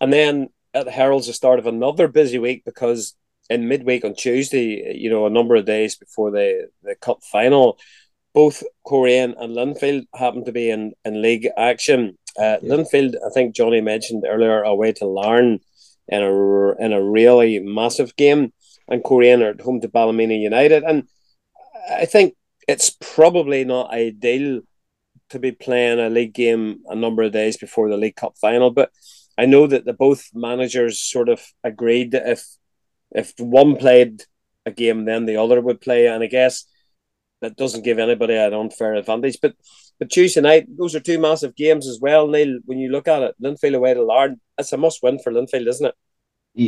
[0.00, 3.14] And then it heralds the start of another busy week because
[3.48, 7.78] in midweek on Tuesday, you know, a number of days before the, the Cup final,
[8.34, 12.18] both Coleraine and Linfield happen to be in, in league action.
[12.38, 12.74] Uh, yeah.
[12.74, 15.60] Linfield, I think Johnny mentioned earlier, a away to Larne
[16.08, 18.52] in a in a really massive game,
[18.88, 21.08] and Coleraine are at home to Ballymena United, and
[21.90, 22.34] I think
[22.68, 24.60] it's probably not ideal
[25.30, 28.70] to be playing a league game a number of days before the League Cup final,
[28.70, 28.90] but
[29.38, 32.46] I know that the both managers sort of agreed that if
[33.12, 34.22] if one played
[34.64, 36.64] a game, then the other would play, and I guess
[37.40, 39.54] that doesn't give anybody an unfair advantage, but
[39.98, 42.58] but Tuesday night, those are two massive games as well, Neil.
[42.66, 45.66] When you look at it, Linfield away to Larne, that's a must win for Linfield,
[45.66, 45.94] isn't it?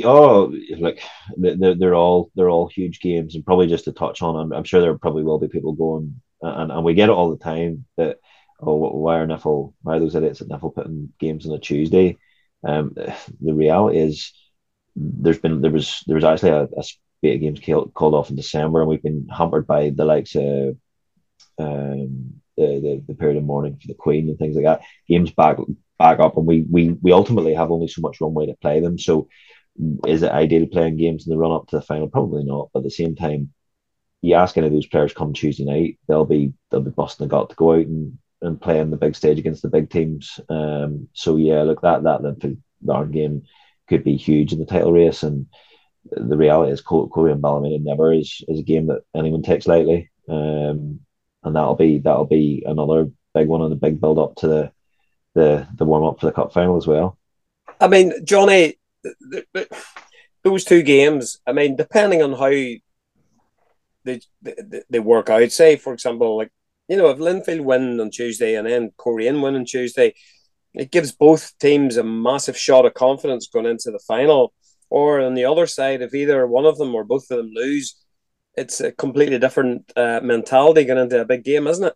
[0.04, 1.02] Oh, like
[1.36, 4.64] they're, they're all they're all huge games, and probably just to touch on, I'm, I'm
[4.64, 7.84] sure there probably will be people going, and, and we get it all the time
[7.96, 8.18] that
[8.60, 12.16] oh, why are NIFL, why are those idiots at NIFL putting games on a Tuesday?
[12.64, 12.94] Um,
[13.40, 14.32] the reality is
[14.96, 16.82] there's been there was there was actually a, a
[17.22, 20.76] of games called, off in December, and we've been hampered by the likes of
[21.58, 24.82] um, the, the, the period of mourning for the Queen and things like that.
[25.08, 25.58] Games back
[25.98, 28.98] back up, and we we we ultimately have only so much runway to play them.
[28.98, 29.28] So,
[30.06, 32.08] is it ideal playing games in the run up to the final?
[32.08, 32.70] Probably not.
[32.72, 33.52] But at the same time,
[34.22, 37.30] you ask any of those players come Tuesday night, they'll be they'll be busting the
[37.30, 40.40] gut to go out and, and play on the big stage against the big teams.
[40.48, 43.42] Um, so yeah, look that that Linfield game
[43.88, 45.46] could be huge in the title race, and
[46.04, 50.10] the reality is Coleraine Ballymena never is is a game that anyone takes lightly.
[50.28, 51.00] Um,
[51.44, 54.72] and that'll be that'll be another big one and a big build up to the
[55.34, 57.18] the the warm up for the cup final as well.
[57.80, 58.78] I mean, Johnny,
[60.42, 61.40] those two games.
[61.46, 65.52] I mean, depending on how they, they they work out.
[65.52, 66.50] Say, for example, like
[66.88, 70.14] you know, if Linfield win on Tuesday and then Coleraine win on Tuesday,
[70.74, 74.52] it gives both teams a massive shot of confidence going into the final.
[74.90, 77.96] Or on the other side, if either one of them or both of them lose,
[78.56, 81.94] it's a completely different uh, mentality going into a big game, isn't it?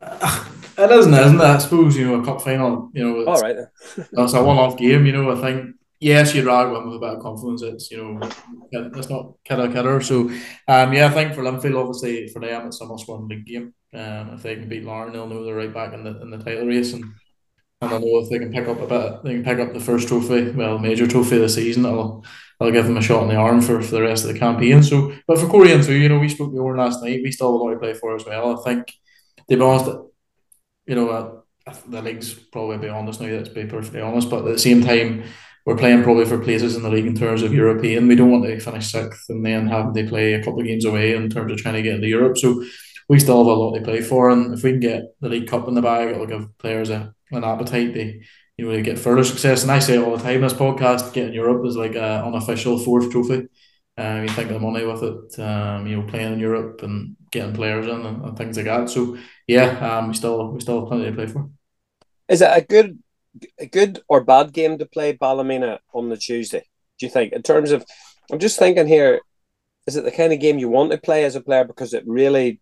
[0.00, 0.46] Uh,
[0.78, 1.44] it isn't, isn't it?
[1.44, 2.90] I suppose you know a cup final.
[2.92, 3.56] You know, all right.
[4.12, 5.06] That's a one-off game.
[5.06, 7.62] You know, I think yes, you'd rather win with a bit of confidence.
[7.62, 8.28] It's you know,
[8.72, 10.00] it's not kidder kidder.
[10.00, 10.30] So,
[10.68, 13.74] um, yeah, I think for Linfield, obviously for them, it's a must-win big game.
[13.92, 16.38] Um, if they can beat Larne, they'll know they're right back in the in the
[16.38, 17.04] title race, and
[17.80, 19.80] and I know if they can pick up a bit, they can pick up the
[19.80, 21.86] first trophy, well, major trophy of the season.
[21.86, 22.24] I'll,
[22.58, 24.82] that'll give them a shot in the arm for, for the rest of the campaign.
[24.82, 27.20] So, but for Coleraine too, you know, we spoke Oran last night.
[27.24, 28.58] We still have a lot to play for as well.
[28.58, 28.86] I think,
[29.48, 29.90] to be honest,
[30.86, 33.28] you know, uh, the league's probably beyond us now.
[33.28, 34.28] Let's be perfectly honest.
[34.28, 35.24] But at the same time,
[35.64, 38.08] we're playing probably for places in the league in terms of European.
[38.08, 40.84] We don't want to finish sixth and then having to play a couple of games
[40.84, 42.38] away in terms of trying to get into Europe.
[42.38, 42.64] So
[43.10, 45.48] we still have a lot to play for, and if we can get the League
[45.48, 48.20] Cup in the bag, it'll give players a, an appetite to
[48.56, 49.62] you know to get further success.
[49.62, 52.24] And I say it all the time, in this podcast, getting Europe is like an
[52.24, 53.48] unofficial fourth trophy.
[53.98, 57.16] Um, you think of the money with it, um, you know, playing in Europe and
[57.32, 58.88] getting players in and, and things like that.
[58.88, 61.50] So yeah, um, we still we still have plenty to play for.
[62.28, 63.02] Is it a good
[63.58, 66.62] a good or bad game to play Ballymena on the Tuesday?
[67.00, 67.84] Do you think in terms of?
[68.30, 69.20] I'm just thinking here.
[69.88, 72.04] Is it the kind of game you want to play as a player because it
[72.06, 72.60] really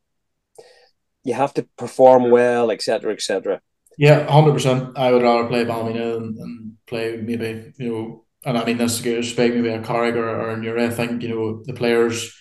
[1.24, 3.60] you have to perform well, etc., etc.
[3.98, 4.96] Yeah, hundred percent.
[4.96, 9.00] I would rather play Ballymena and, and play maybe you know, and I mean this
[9.00, 10.86] is respect maybe a Carrick or, or Newry.
[10.86, 12.34] I think you know the players.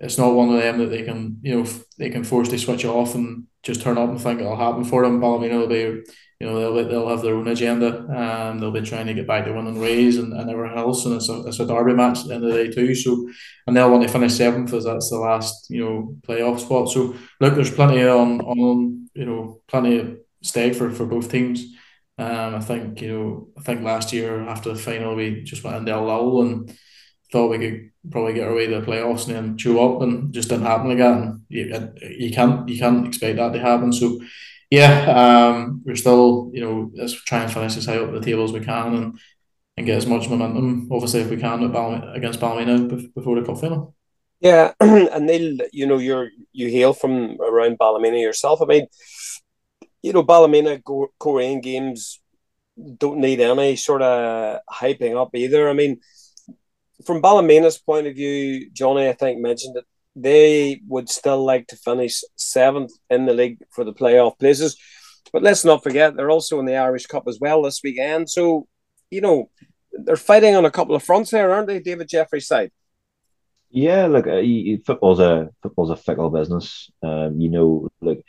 [0.00, 2.84] It's not one of them that they can you know they can force to switch
[2.84, 5.20] off and just turn up and think it'll happen for them.
[5.20, 6.02] Ballymena will be
[6.40, 9.44] you know they'll they'll have their own agenda and they'll be trying to get back
[9.44, 12.28] to winning ways and, and everything else and it's a, it's a derby match at
[12.28, 13.28] the end of the day too so
[13.66, 17.14] and they'll want to finish seventh as that's the last you know playoff spot so
[17.40, 21.64] look there's plenty on on you know plenty of stake for, for both teams.
[22.18, 25.76] Um, I think you know I think last year after the final we just went
[25.76, 26.76] into a lull and
[27.30, 30.32] thought we could probably get our way to the playoffs and then chew up and
[30.32, 31.44] just didn't happen again.
[31.48, 34.20] You, you can't you can't expect that to happen so
[34.70, 38.44] yeah, um, we're still, you know, let's try and finish as high up the table
[38.44, 39.18] as we can and,
[39.76, 43.58] and get as much momentum, obviously, if we can at against Ballymena before the cup
[43.58, 43.94] final.
[44.40, 48.60] Yeah, and Neil, you know, you're you hail from around Ballymena yourself.
[48.62, 48.86] I mean,
[50.02, 50.80] you know, Ballymena
[51.18, 52.20] Coleraine games
[52.98, 55.68] don't need any sort of hyping up either.
[55.68, 56.00] I mean,
[57.04, 59.86] from Ballymena's point of view, Johnny, I think mentioned it
[60.16, 64.76] they would still like to finish seventh in the league for the playoff places.
[65.32, 68.30] But let's not forget, they're also in the Irish Cup as well this weekend.
[68.30, 68.66] So,
[69.10, 69.50] you know,
[69.92, 72.70] they're fighting on a couple of fronts there, aren't they, David Jeffrey's side?
[73.70, 74.40] Yeah, look, uh,
[74.86, 76.90] football's a football's a fickle business.
[77.02, 78.24] Um, you know, like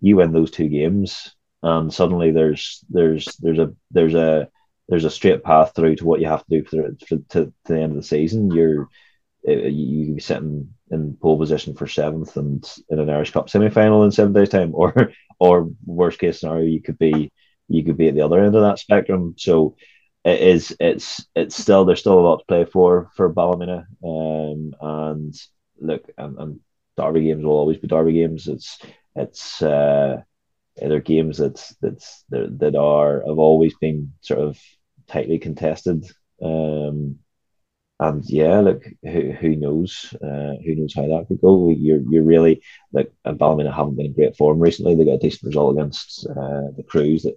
[0.00, 4.48] you win those two games, and suddenly there's there's there's a there's a
[4.88, 7.52] there's a straight path through to what you have to do for, for to, to
[7.64, 8.50] the end of the season.
[8.50, 8.88] You're
[9.48, 13.48] uh, you can be sitting in pole position for seventh and in an Irish Cup
[13.50, 17.32] semi final in seven days' time, or or worst case scenario, you could be
[17.68, 19.34] you could be at the other end of that spectrum.
[19.38, 19.76] So
[20.24, 23.86] it is it's it's still there's still a lot to play for for Ballymena.
[24.04, 25.34] Um, and
[25.80, 26.60] look, and, and
[26.96, 28.46] Derby games will always be Derby games.
[28.46, 28.78] It's
[29.16, 30.22] it's uh,
[30.76, 34.58] they're games that's that's that are have always been sort of
[35.08, 36.04] tightly contested.
[36.42, 37.18] Um,
[38.02, 40.12] and yeah, look, who, who knows?
[40.14, 41.70] Uh, who knows how that could go?
[41.70, 44.96] You're you're really like and Ballymena haven't been in great form recently.
[44.96, 47.36] They got a decent result against uh, the Crues that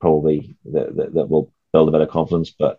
[0.00, 2.54] probably that, that, that will build a bit of confidence.
[2.56, 2.78] But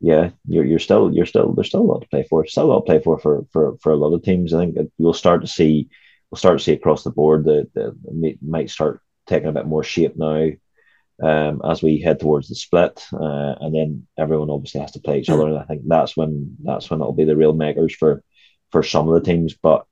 [0.00, 2.46] yeah, you're you're still you're still there's still a lot to play for.
[2.46, 4.54] Still a lot to play for for for, for a lot of teams.
[4.54, 5.90] I think you'll start to see
[6.30, 9.84] we'll start to see across the board that that might start taking a bit more
[9.84, 10.50] shape now
[11.22, 15.18] um, as we head towards the split, uh, and then everyone obviously has to play
[15.18, 15.46] each other.
[15.46, 18.22] And I think that's when that's when it'll be the real makers for
[18.70, 19.54] for some of the teams.
[19.54, 19.86] But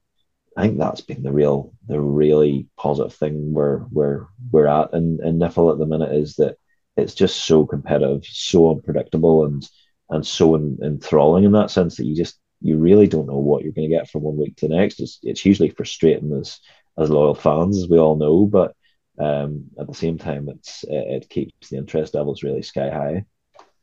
[0.57, 5.19] I think that's been the real the really positive thing where where we're at in,
[5.23, 6.57] in NIFL at the minute is that
[6.97, 9.69] it's just so competitive, so unpredictable, and
[10.11, 13.73] and so enthralling in that sense that you just you really don't know what you're
[13.73, 15.01] going to get from one week to the next.
[15.01, 16.59] It's, it's hugely frustrating as
[16.99, 18.75] as loyal fans, as we all know, but
[19.19, 23.25] um, at the same time, it's it, it keeps the interest levels really sky high.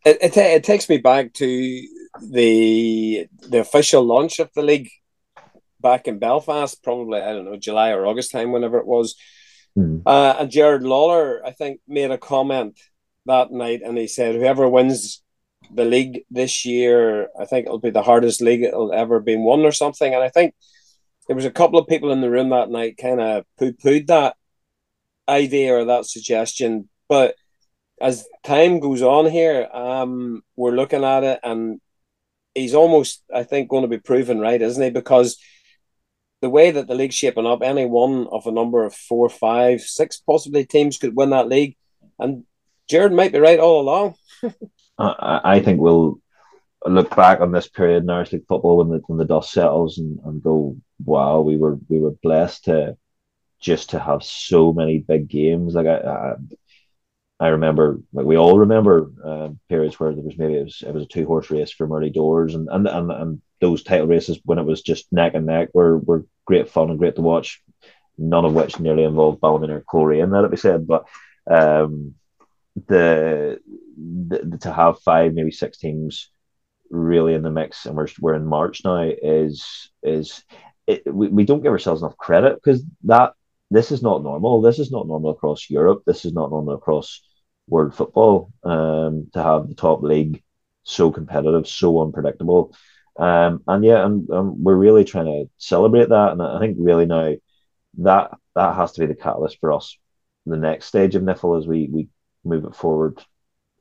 [0.06, 1.88] It, it, it takes me back to
[2.22, 4.90] the the official launch of the league
[5.82, 9.16] back in Belfast, probably I don't know July or August time, whenever it was.
[9.78, 10.04] Mm.
[10.06, 12.80] Uh, and Gerard Lawlor, I think, made a comment
[13.26, 15.22] that night, and he said, "Whoever wins
[15.74, 19.62] the league this year, I think it'll be the hardest league it'll ever been won,
[19.66, 20.56] or something." And I think
[21.28, 24.08] there was a couple of people in the room that night, kind of poo pooed
[24.08, 24.38] that
[25.28, 27.36] idea or that suggestion, but
[28.02, 31.80] as time goes on here, um, we're looking at it, and
[32.54, 34.90] he's almost, I think, going to be proven right, isn't he?
[34.90, 35.38] Because
[36.42, 39.82] the way that the league's shaping up, any one of a number of four, five,
[39.82, 41.76] six possibly teams could win that league,
[42.20, 42.44] and
[42.90, 44.16] Gerard might be right all along.
[44.98, 46.20] I think we'll
[46.86, 49.98] look back on this period in Irish League football when the when the dust settles
[49.98, 52.98] and, and go, wow, we were we were blessed to
[53.66, 55.74] just to have so many big games.
[55.74, 56.34] Like I, I,
[57.40, 60.94] I remember, like we all remember uh, periods where there was maybe it was it
[60.94, 64.40] was a two horse race from early doors, and, and and and those title races
[64.46, 67.62] when it was just neck and neck were were great fun and great to watch.
[68.18, 70.88] None of which nearly involved Ballymena or Coleraine, let it be said.
[70.88, 71.06] But
[71.50, 72.16] um,
[72.88, 73.60] the,
[73.98, 76.30] the to have five, maybe six teams
[76.92, 80.44] really in the mix, and we're we're in March now is is
[80.88, 83.34] it, we, we don't give ourselves enough credit because that
[83.72, 84.62] this is not normal.
[84.62, 86.04] This is not normal across Europe.
[86.06, 87.22] This is not normal across
[87.68, 88.52] world football.
[88.64, 90.44] Um, to have the top league
[90.84, 92.76] so competitive, so unpredictable,
[93.18, 96.32] um, and yeah, and, and we're really trying to celebrate that.
[96.32, 97.36] And I think really now
[98.00, 99.98] that that has to be the catalyst for us.
[100.46, 102.10] The next stage of NIFL as we we
[102.44, 103.24] move it forward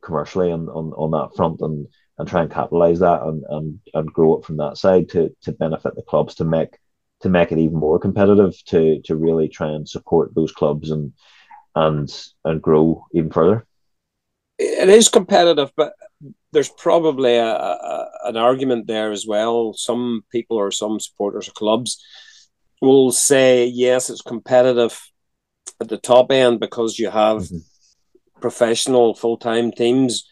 [0.00, 1.86] commercially on, on, on that front and
[2.18, 5.52] and try and capitalize that and, and and grow it from that side to to
[5.52, 6.78] benefit the clubs to make
[7.24, 11.14] to make it even more competitive to to really try and support those clubs and
[11.74, 12.14] and
[12.44, 13.66] and grow even further.
[14.58, 15.94] It is competitive, but
[16.52, 19.72] there's probably a, a, an argument there as well.
[19.72, 22.04] Some people or some supporters of clubs
[22.82, 25.00] will say, yes, it's competitive
[25.80, 28.40] at the top end because you have mm-hmm.
[28.42, 30.28] professional full time teams,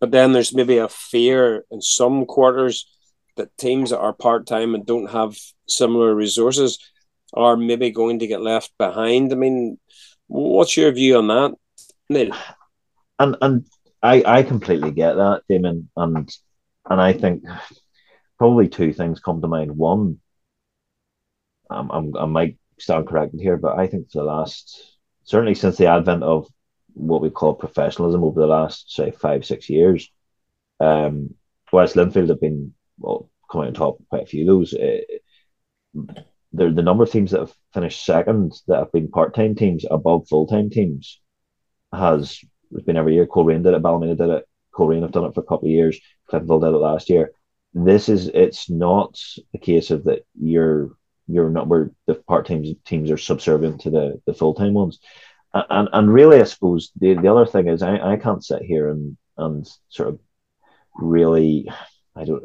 [0.00, 2.95] but then there's maybe a fear in some quarters
[3.36, 5.36] that teams that are part time and don't have
[5.68, 6.78] similar resources
[7.34, 9.32] are maybe going to get left behind.
[9.32, 9.78] I mean,
[10.26, 11.54] what's your view on that,
[12.08, 12.34] Neil?
[13.18, 13.66] And and
[14.02, 16.30] I I completely get that, Damon, and
[16.88, 17.44] and I think
[18.38, 19.76] probably two things come to mind.
[19.76, 20.20] One,
[21.70, 25.76] um, I'm, I might stand corrected here, but I think for the last certainly since
[25.76, 26.46] the advent of
[26.94, 30.10] what we call professionalism over the last say five six years,
[30.80, 31.34] um,
[31.72, 34.74] West Linfield have been well, coming on top quite a few of those.
[34.74, 35.00] Uh,
[36.52, 39.84] the, the number of teams that have finished second that have been part time teams
[39.90, 41.20] above full time teams
[41.92, 42.40] has
[42.72, 43.26] it's been every year.
[43.26, 45.98] Coleraine did it, Ballymena did it, Coleraine have done it for a couple of years,
[46.30, 47.32] Cliftonville did it last year.
[47.74, 49.20] This is it's not
[49.54, 50.90] a case of that you're
[51.28, 54.98] you're not where the part time teams are subservient to the, the full time ones.
[55.52, 58.88] And and really I suppose the, the other thing is I, I can't sit here
[58.88, 60.20] and and sort of
[60.94, 61.68] really
[62.14, 62.44] I don't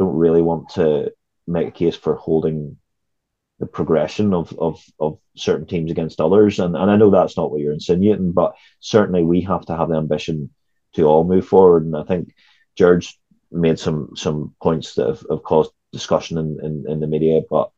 [0.00, 1.12] don't really want to
[1.46, 2.78] make a case for holding
[3.58, 6.58] the progression of, of, of certain teams against others.
[6.58, 9.90] And, and I know that's not what you're insinuating, but certainly we have to have
[9.90, 10.50] the ambition
[10.94, 11.84] to all move forward.
[11.84, 12.34] And I think
[12.76, 13.18] George
[13.52, 17.70] made some some points that have, have caused discussion in, in, in, the media, but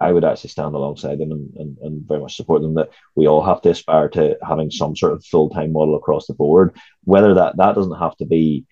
[0.00, 3.28] I would actually stand alongside them and, and, and very much support them that we
[3.28, 6.76] all have to aspire to having some sort of full time model across the board.
[7.04, 8.64] Whether that that doesn't have to be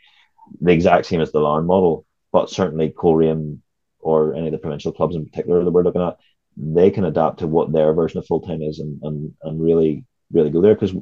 [0.60, 2.05] the exact same as the Larne model,
[2.36, 3.62] but certainly Coleraine
[3.98, 6.18] or any of the provincial clubs in particular that we're looking at,
[6.54, 10.04] they can adapt to what their version of full time is and, and and really
[10.30, 10.94] really go there because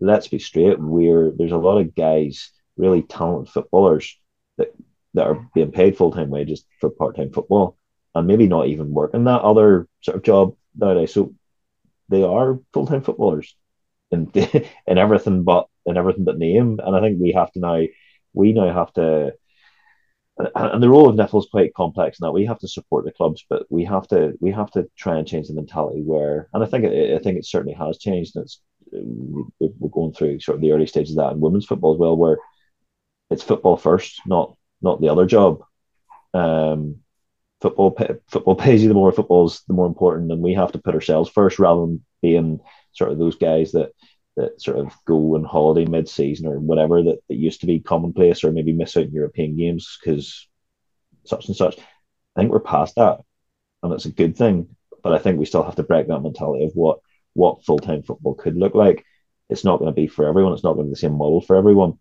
[0.00, 4.18] let's be straight, we're there's a lot of guys, really talented footballers
[4.56, 4.68] that
[5.12, 7.76] that are being paid full time wages for part time football
[8.14, 11.12] and maybe not even working that other sort of job nowadays.
[11.12, 11.34] So
[12.08, 13.54] they are full time footballers
[14.10, 14.30] in
[14.86, 16.80] in everything but in everything but name.
[16.82, 17.82] And I think we have to now
[18.32, 19.34] we now have to
[20.38, 22.30] and the role of NIFL is quite complex now.
[22.30, 25.26] We have to support the clubs, but we have to we have to try and
[25.26, 28.36] change the mentality where, and I think it, I think it certainly has changed.
[28.36, 28.60] It's
[28.92, 32.16] we're going through sort of the early stages of that in women's football as well,
[32.16, 32.38] where
[33.30, 35.62] it's football first, not not the other job.
[36.34, 36.96] Um,
[37.62, 37.96] football
[38.28, 41.30] football pays you the more football's the more important, and we have to put ourselves
[41.30, 42.60] first rather than being
[42.92, 43.92] sort of those guys that
[44.36, 47.80] that sort of go on holiday mid season or whatever that, that used to be
[47.80, 50.46] commonplace or maybe miss out in European games because
[51.24, 51.78] such and such.
[51.78, 53.20] I think we're past that,
[53.82, 54.68] and it's a good thing.
[55.02, 56.98] But I think we still have to break that mentality of what
[57.34, 59.04] what full time football could look like.
[59.48, 60.52] It's not going to be for everyone.
[60.52, 61.98] It's not going to be the same model for everyone.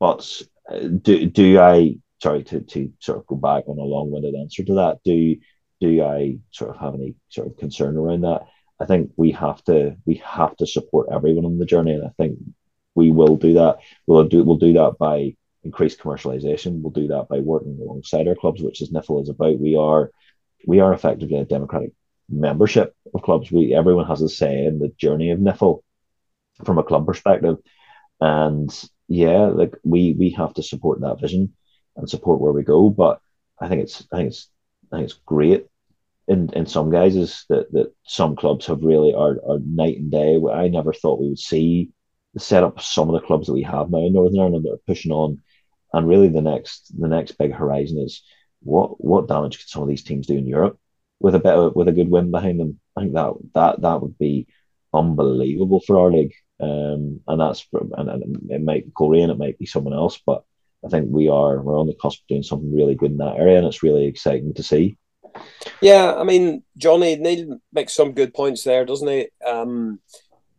[0.00, 0.30] But
[0.70, 4.34] uh, do do I sorry to, to sort of go back on a long winded
[4.34, 4.98] answer to that?
[5.04, 5.36] Do
[5.80, 8.42] do I sort of have any sort of concern around that?
[8.80, 12.10] I think we have to we have to support everyone on the journey, and I
[12.16, 12.38] think
[12.94, 13.78] we will do that.
[14.06, 16.80] We'll do we'll do that by increased commercialization.
[16.80, 19.58] We'll do that by working alongside our clubs, which is NIFL is about.
[19.58, 20.10] We are
[20.66, 21.92] we are effectively a democratic
[22.28, 23.50] membership of clubs.
[23.50, 25.80] We everyone has a say in the journey of NIFL
[26.64, 27.56] from a club perspective,
[28.20, 28.70] and
[29.08, 31.54] yeah, like we we have to support that vision
[31.96, 32.90] and support where we go.
[32.90, 33.20] But
[33.60, 34.48] I think it's I think it's
[34.92, 35.66] I think it's great
[36.28, 40.38] in, in some guises that, that some clubs have really are, are night and day.
[40.52, 41.90] I never thought we would see
[42.34, 44.72] the setup of some of the clubs that we have now in Northern Ireland that
[44.72, 45.42] are pushing on.
[45.92, 48.22] And really the next the next big horizon is
[48.60, 50.78] what what damage could some of these teams do in Europe
[51.18, 52.78] with a better with a good win behind them.
[52.94, 54.46] I think that that that would be
[54.92, 56.34] unbelievable for our league.
[56.60, 60.44] Um, and that's and, and it might be Coleraine, it might be someone else, but
[60.84, 63.36] I think we are we're on the cusp of doing something really good in that
[63.36, 64.98] area, and it's really exciting to see.
[65.80, 69.28] Yeah, I mean, Johnny Neil makes some good points there, doesn't he?
[69.46, 70.00] Um,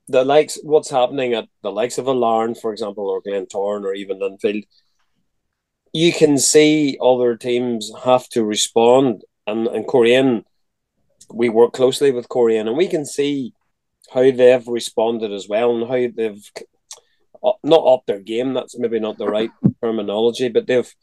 [0.07, 3.93] the likes, what's happening at the likes of a Larne, for example, or Glentoran, or
[3.93, 4.63] even Linfield,
[5.93, 9.23] you can see other teams have to respond.
[9.45, 10.43] And and Coleraine,
[11.33, 13.53] we work closely with Coleraine, and we can see
[14.13, 16.51] how they've responded as well, and how they've
[17.63, 18.53] not up their game.
[18.53, 19.51] That's maybe not the right
[19.81, 20.93] terminology, but they've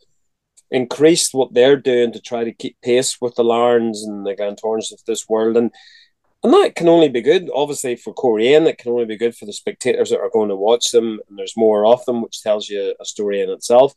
[0.70, 4.92] increased what they're doing to try to keep pace with the Larns and the Glentorans
[4.92, 5.56] of this world.
[5.56, 5.70] And
[6.42, 8.66] and that can only be good, obviously, for Coleraine.
[8.66, 11.36] It can only be good for the spectators that are going to watch them, and
[11.36, 13.94] there's more of them, which tells you a story in itself.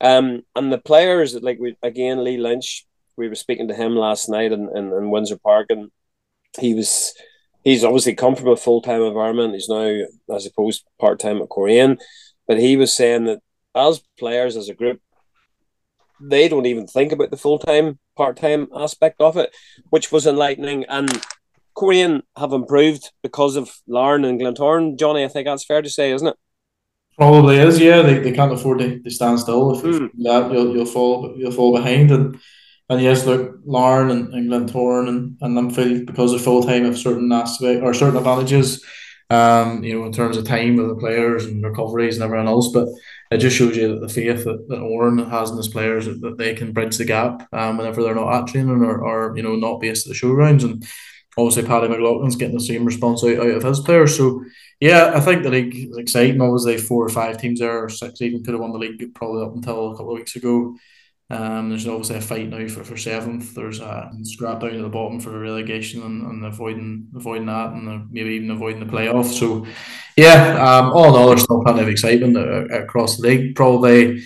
[0.00, 2.86] Um, and the players, like we again, Lee Lynch,
[3.16, 5.90] we were speaking to him last night in, in, in Windsor Park, and
[6.58, 7.12] he was
[7.64, 9.54] he's obviously come from a full time environment.
[9.54, 11.98] He's now, I suppose, part time at Coleraine,
[12.46, 13.40] but he was saying that
[13.74, 15.00] as players, as a group,
[16.20, 19.54] they don't even think about the full time, part time aspect of it,
[19.90, 20.84] which was enlightening.
[20.88, 21.10] And
[21.74, 24.98] Coleraine have improved because of Larne and Glentoran.
[24.98, 26.36] Johnny, I think that's fair to say, isn't it?
[27.16, 28.02] Probably is, yeah.
[28.02, 29.76] They, they can't afford to, to stand still.
[29.76, 30.10] If mm.
[30.22, 32.10] that you'll you'll fall you'll fall behind.
[32.10, 32.38] And
[32.88, 36.98] and yes, look, Larne and, and Glentoran and, and Linfield because of full time have
[36.98, 38.84] certain aspect or certain advantages,
[39.28, 42.72] um, you know, in terms of time of the players and recoveries and everyone else.
[42.72, 42.88] But
[43.30, 46.34] it just shows you that the faith that, that Oran has in his players that,
[46.36, 49.56] they can bridge the gap um, whenever they're not at training or, or you know
[49.56, 50.64] not based at the showgrounds.
[50.64, 50.86] And
[51.38, 54.16] obviously Paddy McLaughlin's getting the same response out, out of his players.
[54.16, 54.44] So
[54.80, 56.40] yeah I think the league is exciting.
[56.40, 59.44] Obviously four or five teams there or six even could have won the league probably
[59.44, 60.76] up until a couple of weeks ago
[61.30, 63.54] um, there's obviously a fight now for, for seventh.
[63.54, 68.10] There's a scrap down at the bottom for relegation and, and avoiding avoiding that and
[68.10, 69.26] maybe even avoiding the playoff.
[69.26, 69.64] So,
[70.16, 72.36] yeah, um, all in all, there's still plenty of excitement
[72.72, 73.54] across the league.
[73.54, 74.22] Probably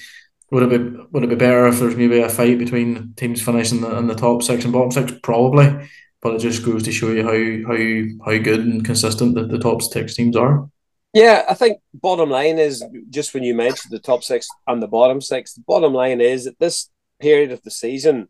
[0.51, 3.83] would it be would it be better if there's maybe a fight between teams finishing
[3.83, 5.13] the, in the top six and bottom six?
[5.23, 5.87] Probably,
[6.23, 9.59] but it just goes to show you how how how good and consistent the, the
[9.59, 10.71] top six teams are.
[11.13, 14.89] Yeah, I think bottom line is just when you mentioned the top six and the
[14.89, 16.89] bottom six, the bottom line is that this
[17.25, 18.29] period of the season,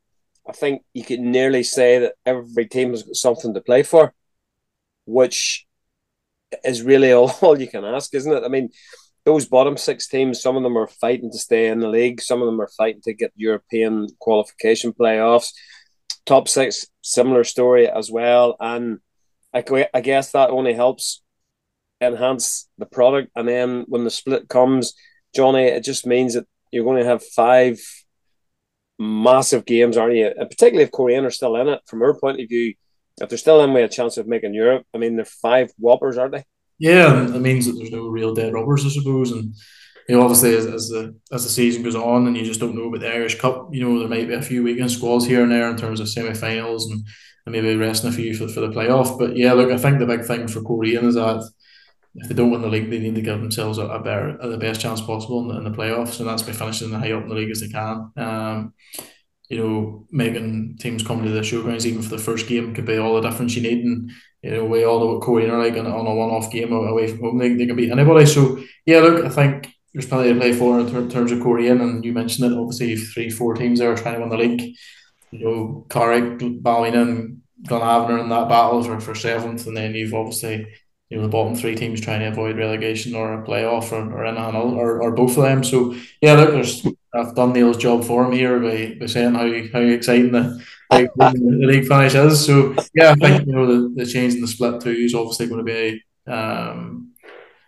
[0.49, 4.15] I think you could nearly say that every team has got something to play for,
[5.05, 5.67] which
[6.65, 8.45] is really all, you can ask, isn't it?
[8.45, 8.69] I mean,
[9.25, 12.41] those bottom six teams, some of them are fighting to stay in the league, some
[12.41, 15.51] of them are fighting to get European qualification playoffs.
[16.25, 18.57] Top six, similar story as well.
[18.61, 19.01] And
[19.53, 21.21] I, I guess that only helps
[22.01, 23.33] enhance the product.
[23.35, 24.95] And then when the split comes,
[25.35, 27.81] Johnny, it just means that you're going to have five
[28.99, 30.27] massive games, aren't you?
[30.27, 32.75] And particularly if Coleraine are still in it, from our point of view,
[33.21, 36.19] if they're still in with a chance of making Europe, I mean, they're five whoppers,
[36.19, 36.45] aren't they?
[36.79, 39.31] Yeah, it means that there's no real dead rubbers, I suppose.
[39.31, 39.55] And
[40.09, 42.75] you know, obviously, as, as the as the season goes on, and you just don't
[42.75, 45.43] know about the Irish Cup, you know, there might be a few weekend squads here
[45.43, 47.07] and there in terms of semi-finals and,
[47.47, 49.19] and maybe resting a few for, for the playoff.
[49.19, 51.49] But yeah, look, I think the big thing for Coleraine is that
[52.17, 54.49] if they don't win the league, they need to give themselves a, a better, a,
[54.49, 57.13] the best chance possible in the, in the playoffs, and that's by finishing the high
[57.13, 58.13] up in the league as they can.
[58.17, 58.75] Um,
[59.49, 62.97] you know, making teams come to the showgrounds even for the first game could be
[62.97, 63.85] all the difference you need.
[63.85, 64.11] And
[64.43, 67.09] you know, we all know what Coleraine are like on, on a one-off game away
[67.09, 67.39] from home.
[67.39, 68.27] They, they can beat anybody.
[68.27, 71.83] So yeah, look, I think there's plenty to play for in ter- terms of Coleraine,
[71.83, 72.57] and you mentioned it.
[72.57, 74.75] Obviously, three, four teams there trying to win the league.
[75.31, 77.41] You know, Carrick, Ballymena, and
[78.21, 80.67] in that battle for, for seventh, and then you've obviously
[81.11, 84.25] you know the bottom three teams trying to avoid relegation or a playoff or, or
[84.25, 85.63] anything or, or both of them.
[85.63, 89.47] So yeah, look, there's I've done Neil's job for him here by, by saying how,
[89.73, 91.09] how exciting the, the
[91.67, 92.45] league finish is.
[92.45, 95.47] So yeah, I think you know the, the change in the split too is obviously
[95.47, 97.13] going to be um,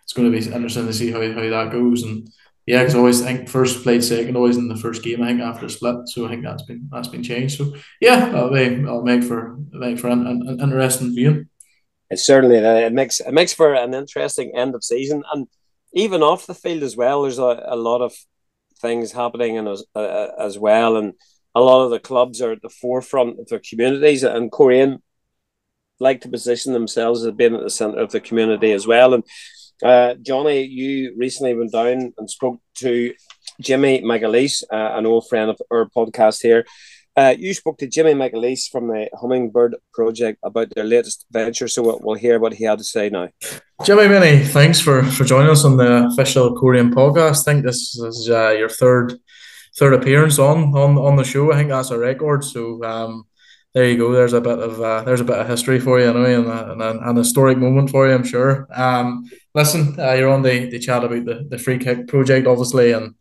[0.03, 2.03] it's going to be interesting to see how, how that goes.
[2.03, 2.29] And
[2.65, 5.21] yeah, because always I always think first played second always in the first game.
[5.21, 7.57] I think after split, so I think that's been that's been changed.
[7.57, 11.49] So yeah, that'll be I'll make for make for an, an, an interesting viewing.
[12.09, 15.47] It certainly it makes it makes for an interesting end of season, and
[15.93, 17.23] even off the field as well.
[17.23, 18.13] There's a, a lot of
[18.79, 21.13] things happening as uh, as well, and
[21.53, 24.99] a lot of the clubs are at the forefront of their communities, and Coleraine
[25.99, 29.13] like to position themselves as being at the centre of the community as well.
[29.13, 29.23] And
[29.83, 33.13] uh, Johnny, you recently went down and spoke to
[33.59, 36.65] Jimmy McAleese, uh, an old friend of our podcast here.
[37.17, 41.81] Uh, you spoke to Jimmy McAleese from the Hummingbird Project about their latest venture, so
[41.81, 43.27] we'll, we'll hear what he had to say now.
[43.83, 47.39] Jimmy, many thanks for, for joining us on the official Coleraine podcast.
[47.39, 49.15] I think this is uh, your third
[49.79, 51.51] third appearance on, on on the show.
[51.51, 52.43] I think that's a record.
[52.43, 53.23] So um,
[53.73, 54.11] there you go.
[54.11, 56.71] There's a bit of uh, there's a bit of history for you anyway, and, a,
[56.71, 58.67] and a, an historic moment for you, I'm sure.
[58.75, 62.91] Um, listen, uh, you're on the, the chat about the, the free kick project, obviously,
[62.91, 63.15] and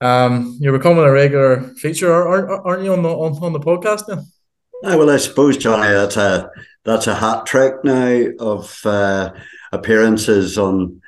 [0.00, 4.22] um, you're becoming a regular feature, aren't, you, on the on, on the podcast now?
[4.84, 6.50] Oh, well, I suppose, Johnny, that's a
[6.84, 9.32] that's a hat trick now of uh,
[9.72, 11.00] appearances on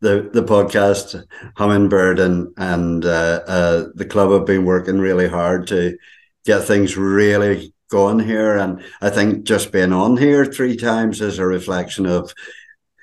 [0.00, 1.24] the the podcast.
[1.56, 5.96] Hummingbird and and uh, uh, the club have been working really hard to
[6.44, 8.56] get things really going here.
[8.56, 12.32] And I think just being on here three times is a reflection of,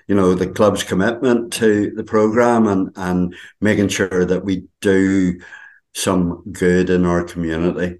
[0.08, 5.39] you know, the club's commitment to the program and, and making sure that we do
[5.93, 7.99] some good in our community.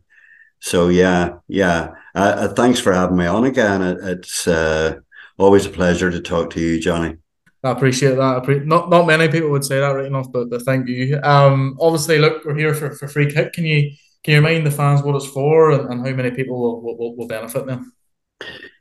[0.60, 1.95] So yeah, yeah.
[2.16, 3.82] Uh, uh, thanks for having me on again.
[3.82, 4.95] It, it's uh,
[5.38, 7.18] always a pleasure to talk to you, Johnny.
[7.64, 8.43] I appreciate that.
[8.47, 11.20] i Not not many people would say that right enough, but, but thank you.
[11.24, 13.54] Um, obviously, look, we're here for, for free kick.
[13.54, 13.91] Can you
[14.24, 17.16] can you remind the fans what it's for and, and how many people will, will,
[17.16, 17.91] will benefit then?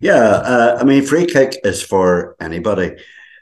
[0.01, 2.97] Yeah, uh, I mean, free kick is for anybody.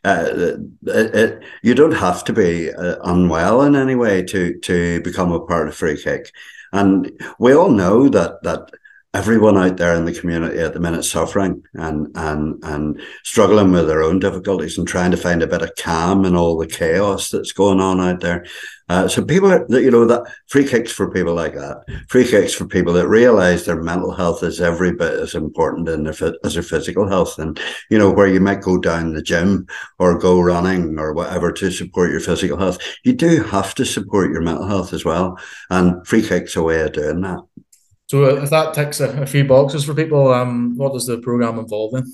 [0.04, 0.56] Uh,
[0.86, 5.32] it, it, you don't have to be uh, unwell in any way to to become
[5.32, 6.32] a part of free kick,
[6.72, 8.70] and we all know that that
[9.12, 13.88] everyone out there in the community at the minute suffering and and and struggling with
[13.88, 17.30] their own difficulties and trying to find a bit of calm in all the chaos
[17.30, 18.46] that's going on out there.
[18.90, 22.52] Uh, so people that you know, that free kicks for people like that, free kicks
[22.52, 26.54] for people that realize their mental health is every bit as important in their as
[26.54, 29.64] their physical health, and you know where you might go down the gym
[30.00, 34.32] or go running or whatever to support your physical health, you do have to support
[34.32, 35.38] your mental health as well,
[35.70, 37.38] and free kicks are a way of doing that.
[38.08, 41.60] So if that ticks a, a few boxes for people, um, what does the program
[41.60, 42.12] involve then?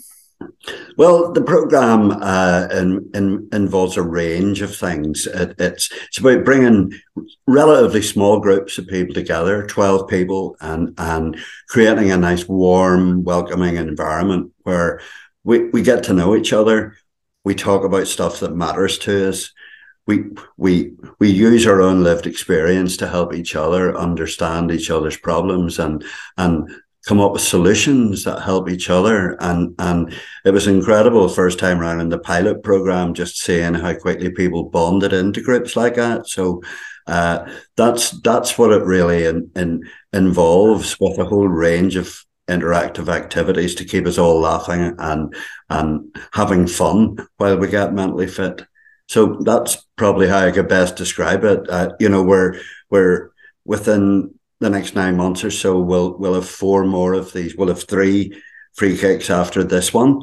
[0.98, 5.26] Well, the program uh, in, in, involves a range of things.
[5.26, 6.92] It, it's it's about bringing
[7.46, 13.76] relatively small groups of people together, twelve people, and and creating a nice, warm, welcoming
[13.76, 15.00] environment where
[15.44, 16.96] we, we get to know each other.
[17.44, 19.52] We talk about stuff that matters to us
[20.06, 20.24] we
[20.56, 25.78] we we use our own lived experience to help each other understand each other's problems
[25.78, 26.04] and
[26.36, 26.70] and
[27.06, 29.36] come up with solutions that help each other.
[29.40, 30.12] And and
[30.44, 34.64] it was incredible first time around in the pilot program just seeing how quickly people
[34.64, 36.28] bonded into groups like that.
[36.28, 36.62] So
[37.06, 43.08] uh, that's that's what it really in, in, involves with a whole range of interactive
[43.08, 45.34] activities to keep us all laughing and
[45.70, 48.64] and having fun while we get mentally fit.
[49.08, 51.68] So that's probably how I could best describe it.
[51.70, 53.30] Uh, you know, we're we're
[53.64, 57.56] within the next nine months or so, we'll we'll have four more of these.
[57.56, 58.32] We'll have three
[58.74, 60.20] free kicks after this one,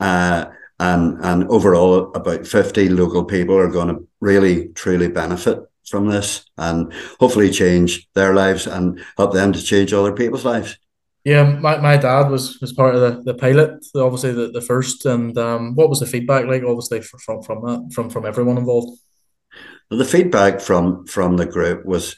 [0.00, 0.46] uh,
[0.78, 5.58] and and overall, about fifty local people are going to really truly benefit
[5.88, 10.76] from this, and hopefully change their lives and help them to change other people's lives.
[11.24, 15.04] Yeah, my, my dad was was part of the, the pilot, obviously the, the first.
[15.04, 16.62] And um, what was the feedback like?
[16.62, 18.98] Obviously from from that from from everyone involved.
[19.90, 22.16] The feedback from from the group was,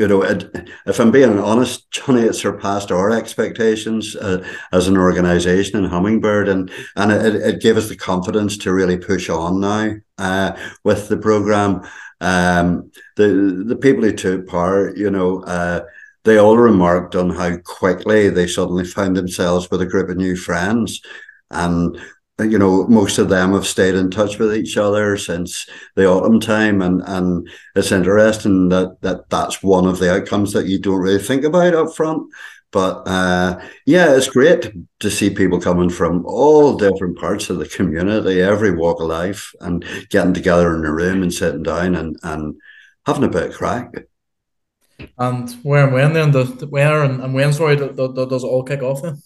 [0.00, 4.42] you know, it, if I'm being honest, Johnny, it surpassed our expectations uh,
[4.72, 8.96] as an organisation in Hummingbird, and and it, it gave us the confidence to really
[8.96, 11.82] push on now uh, with the program.
[12.22, 15.42] Um, the the people who took part, you know.
[15.42, 15.82] Uh,
[16.22, 20.36] they all remarked on how quickly they suddenly found themselves with a group of new
[20.36, 21.00] friends.
[21.50, 21.98] And,
[22.44, 26.40] you know, most of them have stayed in touch with each other since the autumn
[26.40, 26.82] time.
[26.82, 31.22] And, and it's interesting that, that that's one of the outcomes that you don't really
[31.22, 32.30] think about up front.
[32.72, 37.68] But uh, yeah, it's great to see people coming from all different parts of the
[37.68, 42.16] community, every walk of life, and getting together in a room and sitting down and,
[42.22, 42.60] and
[43.06, 43.92] having a bit of crack.
[45.18, 46.30] And where and when then?
[46.30, 47.52] The, where and, and when?
[47.52, 49.20] Sorry, does, it all kick off then?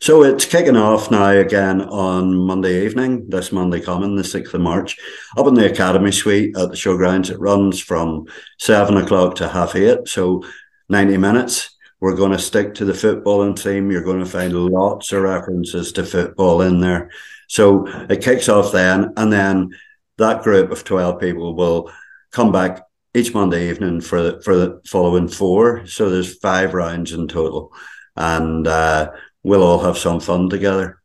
[0.00, 4.60] So it's kicking off now again on Monday evening, this Monday coming, the 6th of
[4.62, 4.96] March,
[5.36, 7.30] up in the Academy Suite at the Showgrounds.
[7.30, 8.24] It runs from
[8.58, 10.42] seven o'clock to half eight, so
[10.88, 11.76] 90 minutes.
[12.00, 13.90] We're going to stick to the footballing theme.
[13.90, 17.10] You're going to find lots of references to football in there.
[17.48, 19.70] So it kicks off then, and then
[20.16, 21.90] that group of 12 people will
[22.32, 22.82] come back
[23.14, 25.86] each Monday evening for the, for the following four.
[25.86, 27.72] So there's five rounds in total.
[28.16, 29.12] And uh,
[29.46, 31.00] we'll all have some fun together.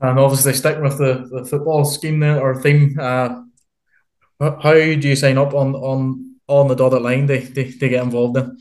[0.00, 3.42] And obviously, sticking with the, the football scheme there or theme, uh,
[4.38, 8.02] how do you sign up on on on the dotted line to, to, to get
[8.02, 8.58] involved in?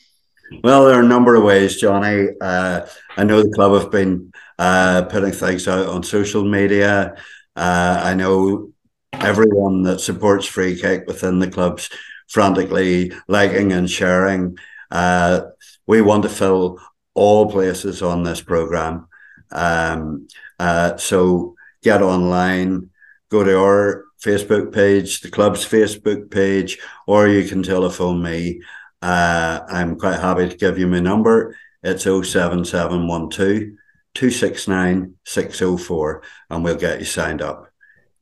[0.64, 2.30] Well, there are a number of ways, Johnny.
[2.40, 2.86] Uh,
[3.18, 7.16] I know the club have been uh, putting things out on social media.
[7.56, 8.72] Uh, I know
[9.14, 11.90] everyone that supports free kick within the club's
[12.30, 14.58] frantically liking and sharing.
[14.92, 15.42] Uh,
[15.88, 16.80] we want to fill
[17.16, 19.08] all places on this program.
[19.52, 20.28] Um,
[20.60, 22.90] uh, so get online,
[23.30, 28.62] go to our Facebook page, the club's Facebook page, or you can telephone me.
[29.02, 31.56] Uh, I'm quite happy to give you my number.
[31.84, 33.78] It's 07712
[34.16, 37.70] 269 604, and we'll get you signed up.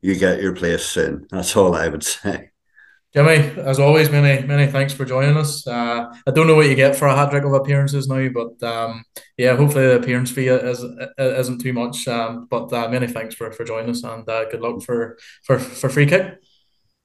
[0.02, 1.26] You get your place soon.
[1.30, 2.50] That's all I would say.
[3.14, 5.64] Jimmy, as always, many many thanks for joining us.
[5.66, 8.60] Uh, I don't know what you get for a hat trick of appearances now, but
[8.66, 9.04] um,
[9.36, 10.84] yeah, hopefully the appearance fee is,
[11.16, 12.08] isn't too much.
[12.08, 15.60] Um, but uh, many thanks for, for joining us, and uh, good luck for, for
[15.60, 16.40] for free kick.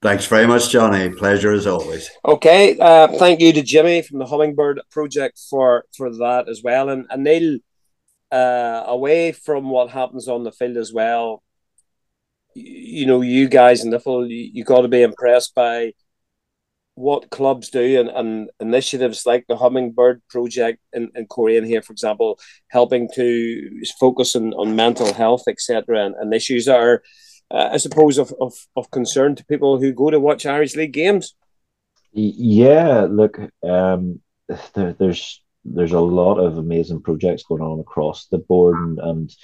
[0.01, 1.10] Thanks very much, Johnny.
[1.10, 2.10] Pleasure as always.
[2.26, 6.89] Okay, uh, thank you to Jimmy from the Hummingbird Project for for that as well,
[6.89, 7.60] and, and Neil.
[8.32, 11.41] Uh, away from what happens on the field as well,
[12.60, 15.93] you know, you guys in field, you, you got to be impressed by
[16.95, 21.93] what clubs do and, and initiatives like the Hummingbird Project in, in Coleraine here, for
[21.93, 22.38] example,
[22.68, 27.01] helping to focus on, on mental health, etc., and, and issues that are,
[27.51, 30.91] uh, I suppose, of, of, of concern to people who go to watch Irish League
[30.91, 31.36] games.
[32.12, 34.20] Yeah, look, um,
[34.74, 39.36] there, there's there's a lot of amazing projects going on across the board, and, and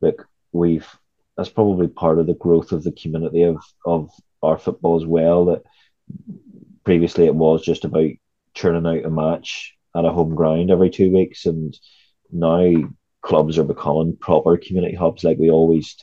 [0.00, 0.88] look, we've
[1.36, 4.10] that's probably part of the growth of the community of of
[4.42, 5.46] our football as well.
[5.46, 5.62] That
[6.84, 8.10] previously it was just about
[8.54, 11.76] churning out a match at a home ground every two weeks, and
[12.30, 12.74] now
[13.22, 15.96] clubs are becoming proper community hubs, like we always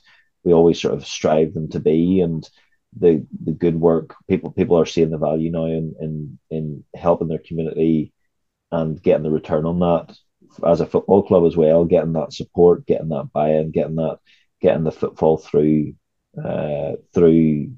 [0.43, 2.49] we always sort of strive them to be, and
[2.97, 7.27] the the good work people people are seeing the value now in in in helping
[7.27, 8.13] their community
[8.71, 10.15] and getting the return on that
[10.65, 14.17] as a football club as well, getting that support, getting that buy-in, getting that
[14.61, 15.93] getting the footfall through
[16.43, 17.71] uh, through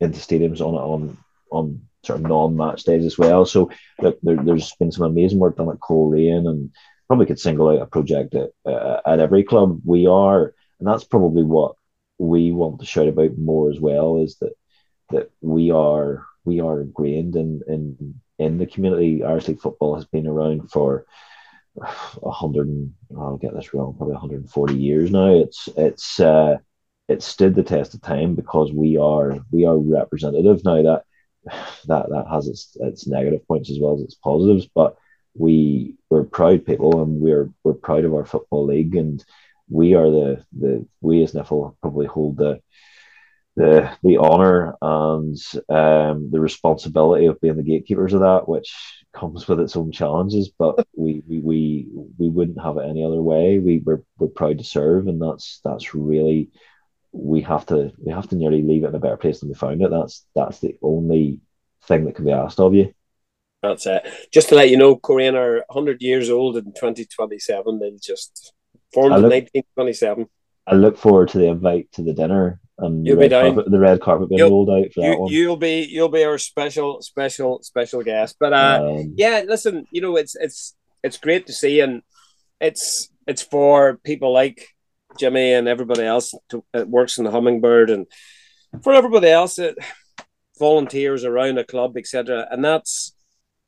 [0.00, 1.18] into stadiums on on
[1.50, 3.44] on sort of non-match days as well.
[3.44, 6.70] So look, there, has been some amazing work done at Coleraine and
[7.06, 9.80] probably could single out a project at, uh, at every club.
[9.84, 11.74] We are, and that's probably what
[12.18, 14.52] we want to shout about more as well is that
[15.10, 19.24] that we are we are ingrained in in in the community.
[19.24, 21.06] Irish League football has been around for
[22.22, 25.28] a hundred I'll get this wrong, probably 140 years now.
[25.28, 26.58] It's it's uh,
[27.08, 30.82] it stood the test of time because we are we are representative now.
[30.82, 31.04] That
[31.86, 34.96] that that has its its negative points as well as its positives, but
[35.34, 39.24] we we're proud people and we're we're proud of our football league and
[39.68, 42.60] we are the the we as NIFL probably hold the
[43.56, 45.36] the the honor and
[45.68, 48.72] um, the responsibility of being the gatekeepers of that, which
[49.12, 50.50] comes with its own challenges.
[50.56, 51.86] But we we we,
[52.18, 53.58] we wouldn't have it any other way.
[53.58, 56.50] We we're, we're proud to serve, and that's that's really
[57.12, 59.54] we have to we have to nearly leave it in a better place than we
[59.54, 59.90] found it.
[59.90, 61.40] That's that's the only
[61.84, 62.94] thing that can be asked of you.
[63.62, 64.06] That's it.
[64.32, 67.78] Just to let you know, Coleraine are 100 years old in 2027.
[67.78, 68.54] They just
[68.92, 70.26] formed look, in 1927.
[70.66, 73.78] I look forward to the invite to the dinner and you'll the, red carpet, the
[73.78, 75.32] red carpet being you'll, rolled out for you, that one.
[75.32, 78.36] You'll be you'll be our special special special guest.
[78.40, 82.02] But uh, um, yeah, listen, you know it's it's it's great to see, and
[82.60, 84.66] it's it's for people like
[85.18, 88.06] Jimmy and everybody else to, that works in the Hummingbird, and
[88.82, 89.76] for everybody else that
[90.58, 92.46] volunteers around the club, etc.
[92.50, 93.14] And that's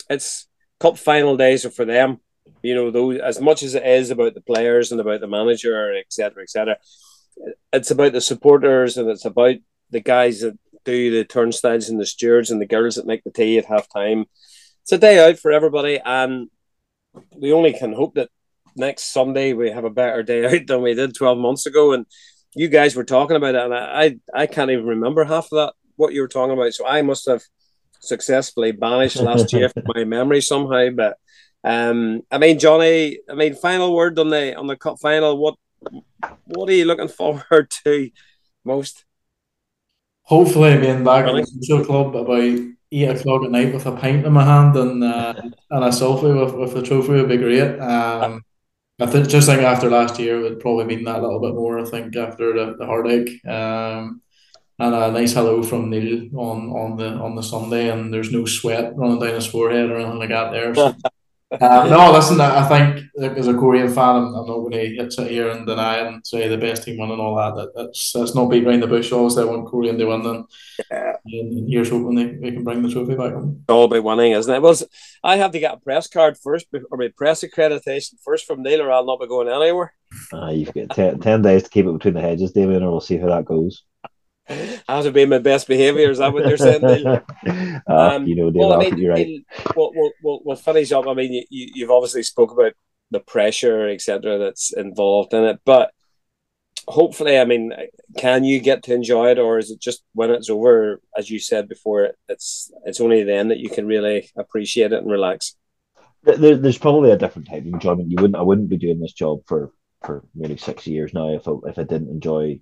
[0.08, 0.46] it's
[0.80, 2.18] cup final days are for them.
[2.62, 5.94] You know, those as much as it is about the players and about the manager,
[5.96, 6.76] etc., etc
[7.72, 9.56] it's about the supporters and it's about
[9.90, 13.30] the guys that do the turnstiles and the stewards and the girls that make the
[13.30, 14.26] tea at half time.
[14.82, 16.48] It's a day out for everybody, and
[17.36, 18.30] we only can hope that
[18.74, 21.92] next Sunday we have a better day out than we did 12 months ago.
[21.92, 22.06] And
[22.54, 25.74] you guys were talking about it, and I, I can't even remember half of that,
[25.96, 26.72] what you were talking about.
[26.74, 27.42] So I must have
[28.00, 30.90] successfully banished last year from my memory somehow.
[30.90, 31.16] But
[31.64, 33.20] Um, I mean, Johnny.
[33.30, 35.38] I mean, final word on the on the cup final.
[35.38, 35.54] What
[36.46, 38.10] what are you looking forward to
[38.64, 39.04] most?
[40.24, 42.40] Hopefully, being back at the social club about
[42.92, 46.44] eight o'clock at night with a pint in my hand and uh, and a selfie
[46.44, 47.78] with, with the trophy would be great.
[47.80, 48.42] Um,
[49.00, 51.78] I think just think after last year would probably mean that a little bit more.
[51.80, 53.44] I think after the, the heartache.
[53.46, 54.22] Um,
[54.78, 58.44] and a nice hello from Neil on, on the on the Sunday, and there's no
[58.46, 60.74] sweat running down his forehead or anything like that there.
[60.74, 60.94] So
[61.60, 65.30] Um, no, listen, I think as a Coleraine fan, I'm, I'm not going to sit
[65.30, 67.54] here and deny and say the best team won and all that.
[67.56, 69.12] that that's, that's not beat around the bush.
[69.12, 70.44] Obviously, I want Coleraine to win, and,
[70.90, 71.16] yeah.
[71.26, 73.64] and here's hoping they, they can bring the trophy back home.
[73.68, 74.62] All about winning, isn't it?
[74.62, 74.76] Well,
[75.22, 78.80] I have to get a press card first, or my press accreditation first from Neil,
[78.80, 79.92] or I'll not be going anywhere.
[80.32, 83.00] Uh, you've got ten, 10 days to keep it between the hedges, David, and we'll
[83.00, 83.82] see how that goes.
[84.48, 86.10] I have to be my best behaviour.
[86.10, 86.84] Is that what they're saying?
[86.84, 89.44] uh, um, you know, well, I mean, you're right.
[89.76, 91.06] We'll, we'll, we'll, we'll finish up.
[91.06, 92.72] I mean, you, you've obviously spoke about
[93.10, 95.92] the pressure, etc., that's involved in it, but
[96.88, 97.72] hopefully, I mean,
[98.16, 101.38] can you get to enjoy it, or is it just when it's over, as you
[101.38, 105.56] said before, it's it's only then that you can really appreciate it and relax?
[106.24, 108.10] There, there's probably a different type of enjoyment.
[108.10, 109.72] You wouldn't, I wouldn't be doing this job for
[110.04, 112.60] for nearly six years now if I, if I didn't enjoy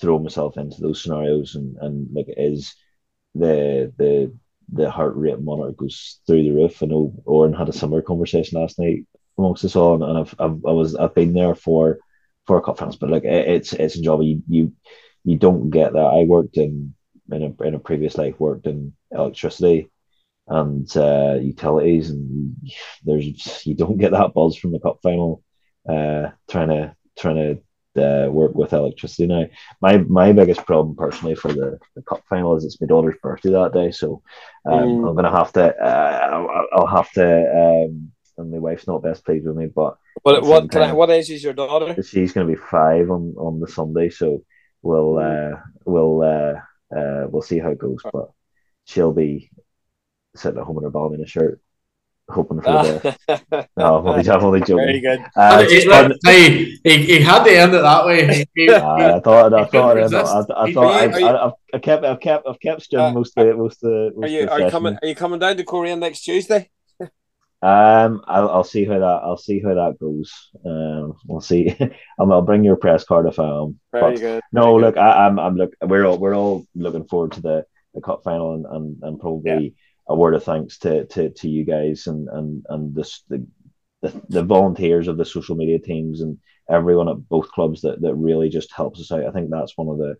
[0.00, 2.74] throw myself into those scenarios and and like it is
[3.34, 4.32] the the
[4.72, 6.82] the heart rate monitor goes through the roof.
[6.82, 9.06] I know Oran had a similar conversation last night
[9.36, 11.98] amongst us all, and I've, I've I was I've been there for
[12.46, 14.72] for a cup finals, but like it, it's it's job You, you
[15.24, 15.98] you don't get that.
[15.98, 16.94] I worked in
[17.30, 19.90] in a in a previous life worked in electricity
[20.48, 22.56] and uh, utilities, and
[23.04, 25.42] there's you don't get that buzz from the cup final.
[25.88, 27.62] Uh, trying to trying to
[27.96, 29.46] uh, work with electricity now.
[29.80, 33.50] My my biggest problem personally for the, the cup final is it's my daughter's birthday
[33.50, 34.22] that day, so
[34.64, 35.08] um, mm.
[35.08, 39.24] I'm gonna have to uh, I'll, I'll, have to um, and my wife's not best
[39.24, 42.00] pleased with me, but what what I, what age is your daughter?
[42.02, 44.44] She's gonna be five on on the Sunday, so
[44.82, 48.30] we'll uh, we'll uh, uh, we'll see how it goes, but
[48.84, 49.50] she'll be
[50.36, 51.60] sitting at home in her ball in a shirt
[52.30, 54.76] hoping for the no, I'm only, I'm only joking.
[54.76, 55.20] Very good.
[55.36, 55.64] Uh,
[56.24, 58.46] hey, he, he had to end it that way.
[58.68, 62.46] uh, I thought, I thought, I, thought, I, thought, I, I, I, kept, I've kept,
[62.46, 64.98] I've kept Jim uh, most of the, most of Most are you, are you coming?
[65.02, 66.70] Are you coming down to Coleraine next Tuesday?
[67.62, 70.32] Um, I'll, I'll see how that I'll see how that goes.
[70.64, 71.76] Um, we'll see.
[72.18, 73.78] I'll, I'll bring your press card if I am.
[73.92, 74.42] Very but good.
[74.52, 75.00] No, Very look, good.
[75.00, 75.74] I, I'm I'm look.
[75.82, 79.50] We're all we're all looking forward to the the cup final and and, and probably.
[79.50, 79.70] Yeah
[80.10, 83.46] a word of thanks to to, to you guys and and and this the,
[84.02, 86.36] the, the volunteers of the social media teams and
[86.68, 89.24] everyone at both clubs that that really just helps us out.
[89.24, 90.16] I think that's one of the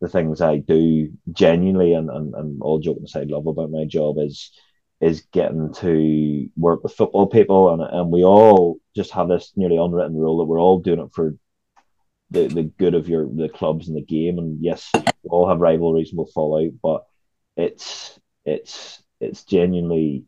[0.00, 4.16] the things I do genuinely and, and, and all joking aside love about my job
[4.18, 4.52] is
[5.00, 9.76] is getting to work with football people and, and we all just have this nearly
[9.76, 11.36] unwritten rule that we're all doing it for
[12.30, 15.60] the, the good of your the clubs and the game and yes we all have
[15.60, 17.04] rivalries and we'll fall out but
[17.56, 20.24] it's it's it's genuinely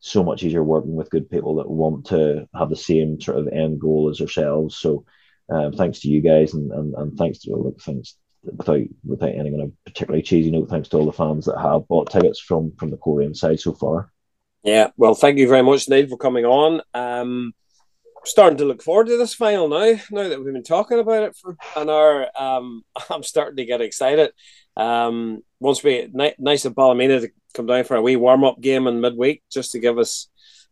[0.00, 3.48] so much easier working with good people that want to have the same sort of
[3.48, 4.76] end goal as ourselves.
[4.76, 5.04] So
[5.50, 9.54] um, thanks to you guys and, and, and thanks to look thanks without without ending
[9.54, 12.72] on a particularly cheesy note, thanks to all the fans that have bought tickets from
[12.78, 14.12] from the Coleraine side so far.
[14.62, 16.82] Yeah, well, thank you very much, Neil, for coming on.
[16.92, 17.52] Um,
[18.24, 19.94] starting to look forward to this final now.
[20.10, 23.80] Now that we've been talking about it for an hour, um, I'm starting to get
[23.80, 24.30] excited.
[24.76, 28.60] Um, once we ni- nice of Ballymena to come down for a wee warm up
[28.60, 30.28] game in midweek just to give us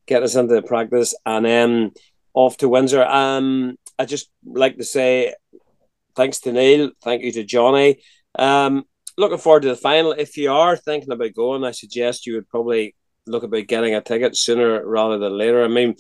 [0.07, 1.93] get us into the practice, and then
[2.35, 3.05] off to Windsor.
[3.05, 5.35] Um, I just like to say
[6.15, 8.01] thanks to Neil, thank you to Johnny.
[8.39, 8.85] Um,
[9.17, 10.13] looking forward to the final.
[10.13, 12.95] If you are thinking about going, I suggest you would probably
[13.27, 15.65] look about getting a ticket sooner rather than later.
[15.65, 15.97] I mean,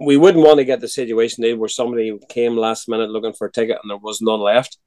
[0.00, 3.46] we wouldn't want to get the situation there where somebody came last minute looking for
[3.46, 4.78] a ticket and there was none left.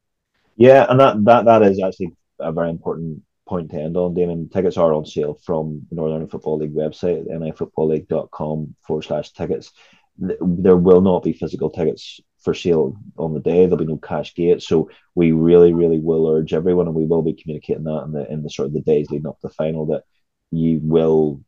[0.56, 4.50] Yeah, and that that, that is actually a very important point to end on, Damon.
[4.50, 9.72] Tickets are on sale from the Northern Football League website, nifootballleague.com forward slash tickets.
[10.18, 13.66] There will not be physical tickets for sale on the day.
[13.66, 14.62] There'll be no cash gate.
[14.62, 18.32] So we really, really will urge everyone, and we will be communicating that in the
[18.32, 20.04] in the sort of the days leading up to the final that
[20.52, 21.42] you will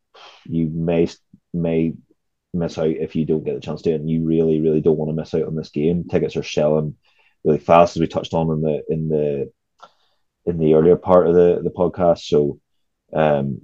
[0.44, 1.08] you may
[1.52, 1.94] may
[2.52, 5.08] miss out if you don't get the chance to, and you really, really don't want
[5.08, 6.04] to miss out on this game.
[6.04, 6.96] Tickets are selling
[7.44, 9.52] really fast, as we touched on in the in the
[10.46, 12.20] in the earlier part of the the podcast.
[12.20, 12.58] So,
[13.12, 13.62] um,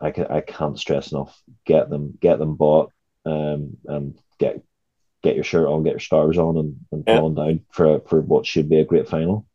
[0.00, 2.92] I can I can't stress enough get them get them bought,
[3.24, 4.62] um, and get
[5.22, 7.20] get your shirt on, get your stars on, and, and yeah.
[7.20, 9.46] on down for for what should be a great final.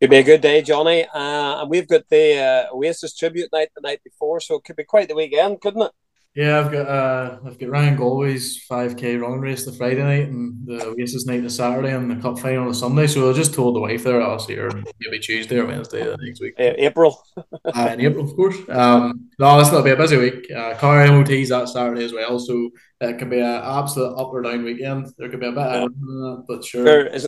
[0.00, 1.04] It'd be a good day, Johnny.
[1.12, 4.76] Uh, and we've got the uh, Oasis tribute night the night before, so it could
[4.76, 5.92] be quite the weekend, couldn't it?
[6.38, 10.28] Yeah, I've got uh, I've got Ryan Galway's five k running race the Friday night
[10.28, 13.08] and the Oasis night the Saturday and the Cup final on the Sunday.
[13.08, 14.70] So I just told the wife there I'll see her
[15.00, 16.54] maybe Tuesday or Wednesday the next week.
[16.56, 17.20] Uh, April.
[17.36, 18.56] uh, in April, of course.
[18.68, 20.48] Um, no, it's to be a busy week.
[20.48, 22.70] Uh, car MOTs that Saturday as well, so
[23.00, 25.08] it can be an absolute up or down weekend.
[25.18, 25.86] There could be a bit yeah.
[25.86, 27.06] of that, but sure.
[27.08, 27.26] Is,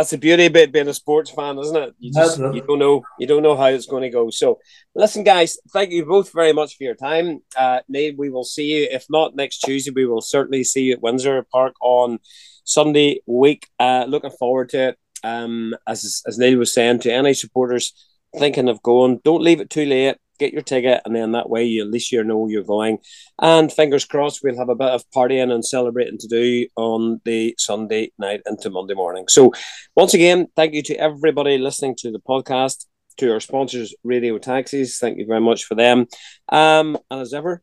[0.00, 1.94] that's the beauty about being a sports fan, isn't it?
[1.98, 4.30] You just you don't know you don't know how it's going to go.
[4.30, 4.58] So,
[4.94, 7.42] listen, guys, thank you both very much for your time.
[7.54, 8.88] Uh, Neil, we will see you.
[8.90, 12.18] If not next Tuesday, we will certainly see you at Windsor Park on
[12.64, 13.68] Sunday week.
[13.78, 14.98] Uh, looking forward to it.
[15.22, 17.92] Um, as as Neil was saying, to any supporters
[18.38, 21.64] thinking of going, don't leave it too late get your ticket, and then that way
[21.64, 22.98] you at least you know you're going.
[23.40, 27.54] And fingers crossed, we'll have a bit of partying and celebrating to do on the
[27.58, 29.26] Sunday night into Monday morning.
[29.28, 29.52] So,
[29.94, 32.86] once again, thank you to everybody listening to the podcast,
[33.18, 34.98] to our sponsors, Radio Taxis.
[34.98, 36.06] Thank you very much for them.
[36.48, 37.62] Um, and as ever,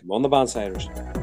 [0.00, 1.15] come on the Bannsiders.